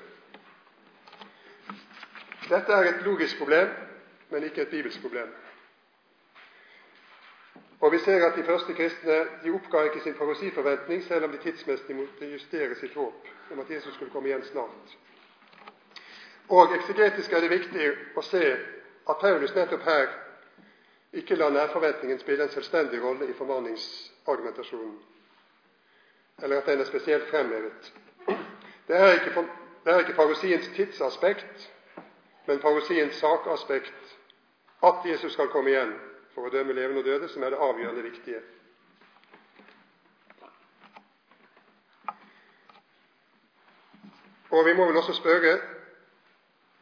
[2.48, 3.68] Dette er et logisk problem,
[4.34, 5.34] men ikke et bibelsk problem.
[7.80, 11.38] Og Vi ser at de første kristne de oppga ikke sin parosiforventning, selv om de
[11.38, 14.96] tidsmessig måtte justere sitt håp om at Jesus skulle komme igjen snart.
[16.48, 18.42] Og Eksegetisk er det viktig å se
[19.10, 20.08] at Paulus nettopp her
[21.12, 24.98] ikke lar nærforventningen spille en selvstendig rolle i formaningsargumentasjonen,
[26.42, 27.92] eller at den er spesielt fremhevet.
[28.88, 29.46] Det er ikke,
[29.84, 31.70] det er ikke parosiens tidsaspekt
[32.46, 34.03] men parosiens sakaspekt,
[34.88, 35.94] at Jesus skal komme igjen
[36.34, 38.42] for å dømme levende og døde, som er det avgjørende viktige.
[44.54, 45.56] Og vi må vel også spørre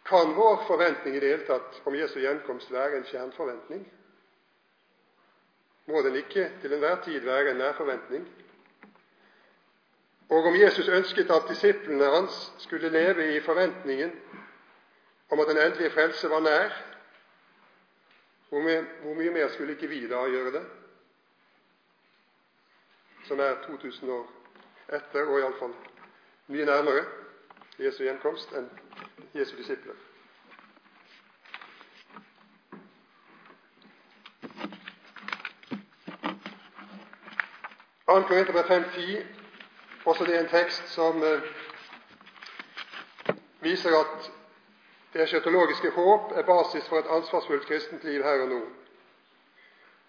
[0.04, 3.84] kan vår forventning i det hele tatt om Jesu gjenkomst være en kjernforventning?
[5.88, 8.26] Må den ikke til enhver tid være en nærforventning?
[10.28, 14.12] Og om Jesus ønsket at disiplene hans skulle leve i forventningen
[15.30, 16.76] om at den endelige frelse var nær.
[18.52, 20.66] Hvor mye, hvor mye mer skulle ikke vi da gjøre det,
[23.24, 24.26] som er 2000 år
[24.92, 25.72] etter, og iallfall
[26.52, 27.04] mye nærmere
[27.80, 28.66] Jesu gjenkomst enn
[29.32, 29.96] Jesu disipler?
[38.08, 39.24] Annet Korinterbrev 5.10,
[40.04, 41.48] også det er en tekst som eh,
[43.64, 44.32] viser at
[45.12, 48.60] det eschatologiske håp er basis for et ansvarsfullt kristent liv her og nå.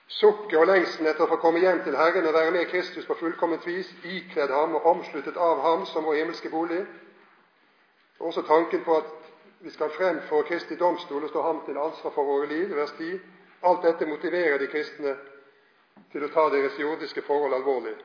[0.07, 3.17] Sukket og lengselen etter å få komme hjem til Herren og være med Kristus på
[3.19, 6.83] fullkomment vis, ikledd ham og omsluttet av ham som vår himmelske bolig.
[8.19, 9.11] Og også tanken på at
[9.63, 12.91] vi skal frem for Kristi domstol og stå ham til ansvar for våre liv, vers
[12.97, 13.19] 10.
[13.63, 15.15] Alt dette motiverer de kristne
[16.11, 17.95] til å ta deres jordiske forhold alvorlig.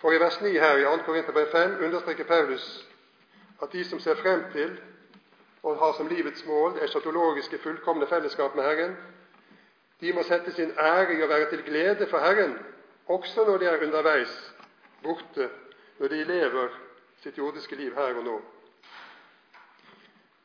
[0.00, 1.02] For i vers 9 her i 2.
[1.06, 2.68] Korinterbrev 5 understreker Paulus
[3.60, 4.78] at de som ser frem til
[5.62, 8.96] og har som livets mål det eschatologiske, fullkomne fellesskap med Herren,
[10.00, 12.54] de må sette sin ære i å være til glede for Herren,
[13.08, 14.54] også når de er underveis
[15.02, 15.50] borte,
[15.98, 16.78] når de lever
[17.22, 18.38] sitt jordiske liv her og nå.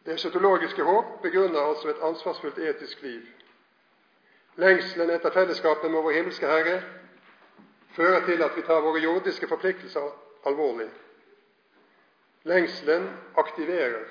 [0.06, 3.24] Det eschatologiske håp begrunner altså et ansvarsfullt etisk liv.
[4.56, 6.82] Lengselen etter fellesskapet med vår himmelske Herre
[7.96, 10.12] fører til at vi tar våre jordiske forpliktelser
[10.46, 10.90] alvorlig.
[12.44, 13.08] Lengselen
[13.38, 14.04] aktiverer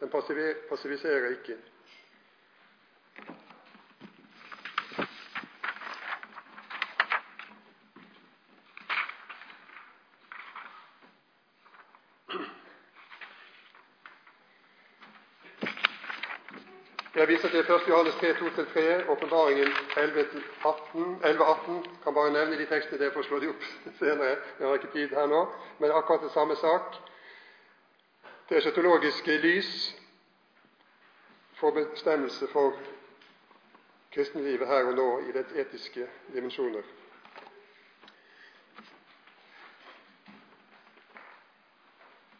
[0.00, 0.10] den
[0.68, 1.56] passiviserer ikke.
[17.20, 17.66] Jeg viser til 1.
[17.88, 19.68] Johannes 3, 2-3, åpenbaringen 11-18.
[22.04, 23.64] Kan bare nevne de tekstene der får slå de opp
[24.00, 24.36] senere.
[24.60, 25.46] Jeg har ikke tid her nå.
[25.78, 27.09] Men akkurat det samme sak
[28.50, 29.96] det eschatologiske lys
[31.54, 32.72] får bestemmelse for
[34.10, 36.82] kristenlivet her og nå i dets etiske dimensjoner.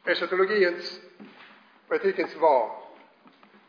[0.07, 1.01] Eschatologiens
[1.89, 2.57] og etikkens hva.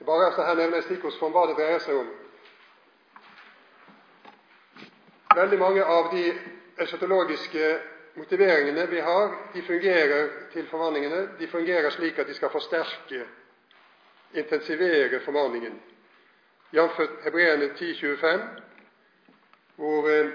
[0.06, 2.10] Bare altså her nevner stikkordsform hva det dreier seg om.
[5.36, 6.26] Veldig mange av de
[6.82, 7.76] eschatologiske
[8.16, 13.26] motiveringene vi har, de fungerer til formaningene, de fungerer slik at de skal forsterke,
[14.34, 15.82] intensivere formaningen.
[16.74, 17.00] Jf.
[17.24, 18.42] Hebreerne 10.25,
[19.76, 20.30] hvor eh,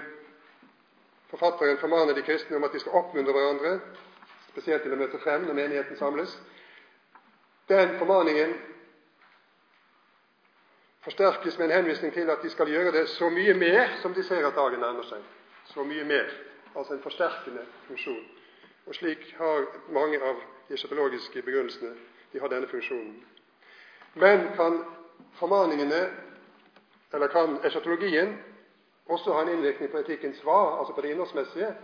[1.29, 3.79] forfatteren formaner de kristne om at de skal oppmuntre hverandre,
[4.49, 6.37] spesielt til å møte frem når menigheten samles.
[7.69, 8.53] Den formaningen
[11.03, 14.23] forsterkes med en henvisning til at de skal gjøre det så mye mer som de
[14.23, 15.25] ser at dagen nærmer seg.
[15.73, 16.31] Så mye mer
[16.75, 18.23] altså en forsterkende funksjon.
[18.85, 20.35] Og slik har mange av
[20.67, 21.93] de eschatologiske begrunnelsene
[22.33, 23.23] de har denne funksjonen.
[24.15, 24.83] Men kan
[25.33, 26.09] formaningene,
[27.13, 28.37] eller kan eschatologien,
[29.05, 31.75] også ha en innvirkning på etikkens svar, altså på det innholdsmessige?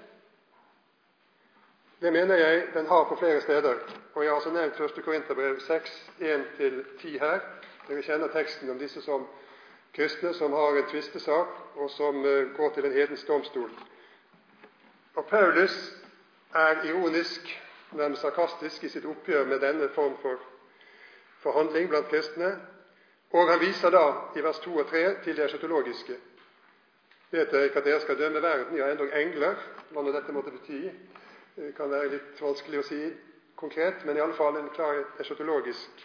[2.02, 3.76] Det mener jeg den har på flere steder.
[4.14, 5.04] Og Jeg har altså nevnt 1.
[5.04, 7.40] Korinterbrev 6, 1-10 her.
[7.88, 9.28] Dere kjenner teksten om disse som
[9.94, 13.70] kristne som har en tvistesak, og som uh, går til en hedens domstol.
[15.16, 15.94] Og Paulus
[16.56, 20.40] er ironisk, nærmest sarkastisk, i sitt oppgjør med denne form for
[21.44, 22.50] forhandling blant kristne.
[23.34, 24.06] Og han viser da
[24.36, 26.18] i vers 2 og 3 til det eschatologiske.
[27.32, 29.62] Vet dere ikke at dere skal dømme verden, ja, endog engler?
[29.92, 30.82] Hva nå dette måtte bety,
[31.56, 33.00] det kan være litt vanskelig å si
[33.58, 36.04] konkret, men i alle fall en klar eschatologisk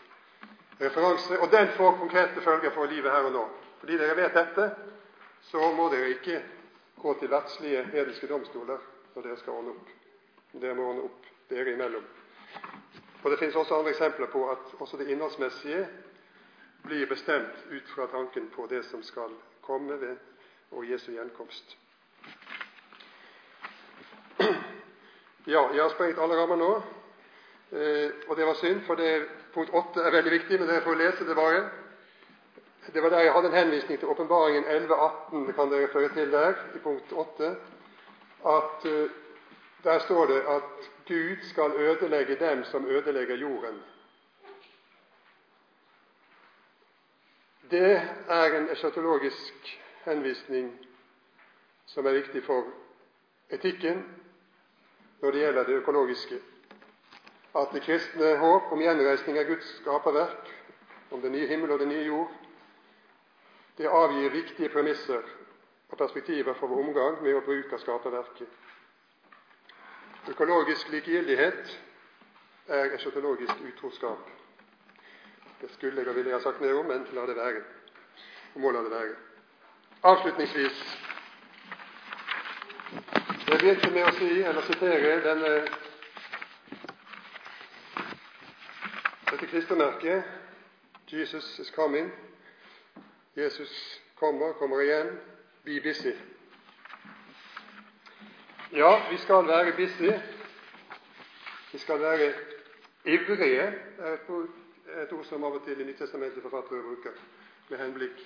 [0.80, 1.40] referanse.
[1.40, 3.48] Og den får konkrete følger for livet her og nå.
[3.80, 4.70] Fordi dere vet dette,
[5.48, 6.42] så må dere ikke
[7.00, 8.80] gå til verdslige hedenske domstoler
[9.18, 9.88] når dere skal ordne opp.
[10.62, 12.04] Dere må ordne opp dere imellom.
[13.24, 15.88] Og Det finnes også andre eksempler på at også det innholdsmessige
[16.84, 20.16] blir bestemt ut fra tanken på det som skal komme ved
[20.70, 21.76] og Jesu gjenkomst.
[25.48, 26.70] Ja, jeg har sprengt alle rammer nå,
[27.72, 30.98] eh, og det var synd, for det, punkt 8 er veldig viktig, men dere får
[31.00, 31.62] lese det bare.
[32.92, 36.54] Det var der jeg hadde en henvisning til åpenbaringen 11.18, kan dere føre til der,
[36.76, 37.56] i punkt 8,
[38.46, 39.10] at uh,
[39.84, 43.82] der står det at Gud skal ødelegge dem som ødelegger jorden.
[47.70, 50.78] Det er en eschatologisk henvisning
[51.86, 52.64] som er viktig for
[53.50, 54.04] etikken
[55.20, 56.38] når det gjelder det økologiske.
[57.56, 60.52] At det kristne håp om gjenreisning av Guds skaperverk,
[61.10, 62.32] om den nye himmel og den nye jord,
[63.78, 65.22] det avgir viktige premisser
[65.88, 68.48] og perspektiver for vår omgang med å bruke skaperverket.
[70.28, 71.78] Økologisk likegyldighet
[72.68, 74.30] er eschatologisk utroskap.
[75.60, 77.62] Det skulle jeg og ville jeg ha sagt mer om, men la det være.
[78.54, 79.14] Og må la det være.
[80.02, 80.98] Avslutningsvis
[83.48, 85.52] Jeg begynte med å si, eller sitere denne,
[89.30, 90.36] dette klistremerket
[91.08, 92.10] Jesus is coming.
[93.36, 93.72] Jesus
[94.20, 95.14] kommer, kommer igjen.
[95.68, 96.12] Be busy.
[98.72, 100.12] Ja, vi skal være busy.
[101.72, 102.32] Vi skal være
[103.04, 103.74] ivrige.
[105.02, 107.20] Et ord som av og til i Nyttestamentet forfattere bruker
[107.68, 108.24] med henblikk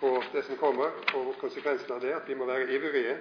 [0.00, 3.16] på det som kommer, og konsekvensen av det, at vi må være ivrige.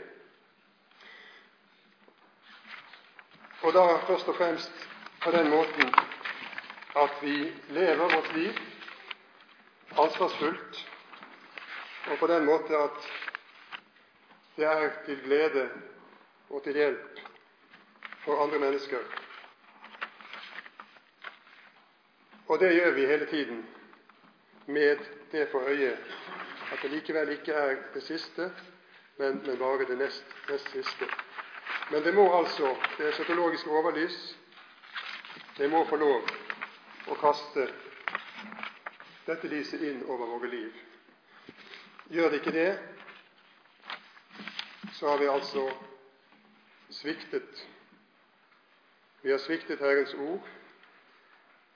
[3.61, 4.88] Og da først og fremst
[5.21, 5.93] på den måten
[6.97, 8.53] at vi lever vårt liv
[9.97, 10.88] ansvarsfullt,
[12.10, 13.10] og på den måte at
[14.55, 15.70] det er til glede
[16.49, 17.20] og til hjelp
[18.24, 18.97] for andre mennesker.
[22.47, 23.70] Og det gjør vi hele tiden
[24.66, 24.97] med
[25.32, 25.97] det for øye
[26.72, 28.51] at det likevel ikke er det siste,
[29.18, 31.05] men, men bare det nest, nest, siste.
[31.91, 34.38] Men det må altså, det psykologiske overlys,
[35.57, 36.30] det må få lov
[37.07, 37.66] å kaste
[39.26, 40.88] dette lyset inn over våre liv.
[42.10, 42.80] Gjør det ikke det,
[44.93, 45.68] så har vi altså
[46.89, 47.68] sviktet.
[49.22, 50.47] Vi har sviktet Herrens ord.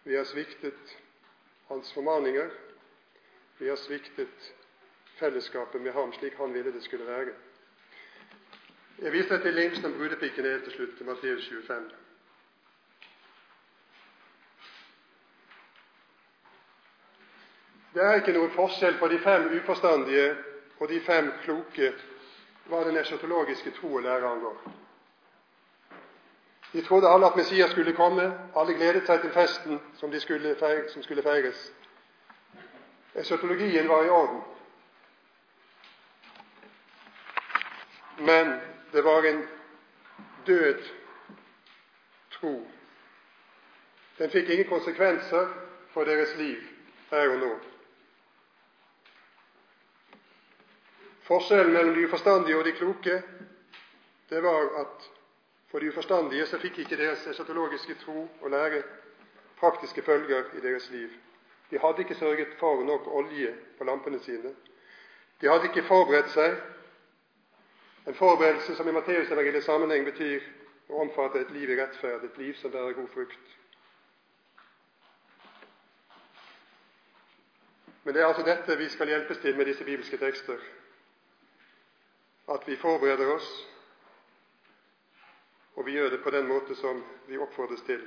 [0.04, 0.98] Vi har sviktet
[1.68, 2.50] Hans formaninger.
[3.60, 4.54] Vi har sviktet
[5.20, 7.34] fellesskapet med ham slik han ville det skulle være.
[9.02, 12.03] Jeg viser til lignelsen om brudepiken helt til slutt, til Matteus 25.
[17.94, 20.32] Det er ikke noen forskjell på de fem uforstandige
[20.80, 21.92] og de fem kloke
[22.70, 24.58] hva den eschatologiske tro og lære angår.
[26.74, 28.26] De trodde alle at Messias skulle komme.
[28.58, 30.56] Alle gledet seg til festen som, skulle,
[30.90, 31.68] som skulle feires.
[33.16, 34.42] Eschatologien var i orden.
[38.18, 38.56] Men
[38.94, 39.44] det var en
[40.48, 40.82] død
[42.32, 42.56] tro.
[44.18, 45.54] Den fikk ingen konsekvenser
[45.94, 46.58] for deres liv
[47.12, 47.54] her og nå.
[51.24, 53.22] Forskjellen mellom de uforstandige og de kloke
[54.30, 55.10] det var at
[55.72, 58.82] for de uforstandige så fikk ikke deres eschatologiske tro og lære
[59.60, 61.10] praktiske følger i deres liv.
[61.72, 64.52] De hadde ikke sørget for nok olje på lampene sine.
[65.42, 66.60] De hadde ikke forberedt seg.
[68.08, 70.44] En forberedelse som i Matteusevangeliets sammenheng betyr
[70.90, 73.58] å omfatte et liv i rettferd, et liv som bærer god frukt.
[78.04, 80.60] Men det er altså dette vi skal hjelpes til med disse bibelske tekster.
[82.48, 83.52] At vi forbereder oss
[85.76, 88.02] og vi gjør det på den måte som vi oppfordres til,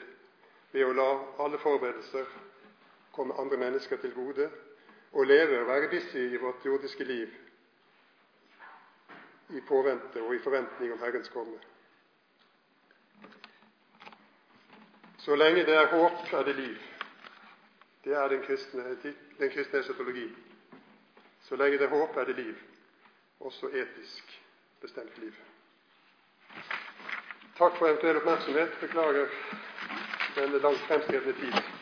[0.72, 1.08] ved å la
[1.42, 2.28] alle forberedelser
[3.16, 4.50] komme andre mennesker til gode,
[5.12, 7.32] og leve og være busy i vårt jordiske liv
[9.56, 11.58] i påvente og i forventning om Herrens komme.
[15.22, 16.76] Så lenge det er håp, er det liv.
[18.04, 20.26] Det er den kristne etikk, den kristne esotologi.
[21.48, 22.58] Så lenge det er håp, er det liv.
[23.40, 24.42] Også etisk
[24.80, 25.32] bestemt liv.
[27.58, 28.78] Takk for eventuell oppmerksomhet.
[28.80, 29.26] Beklager
[30.36, 31.75] denne langt fremskredne tid.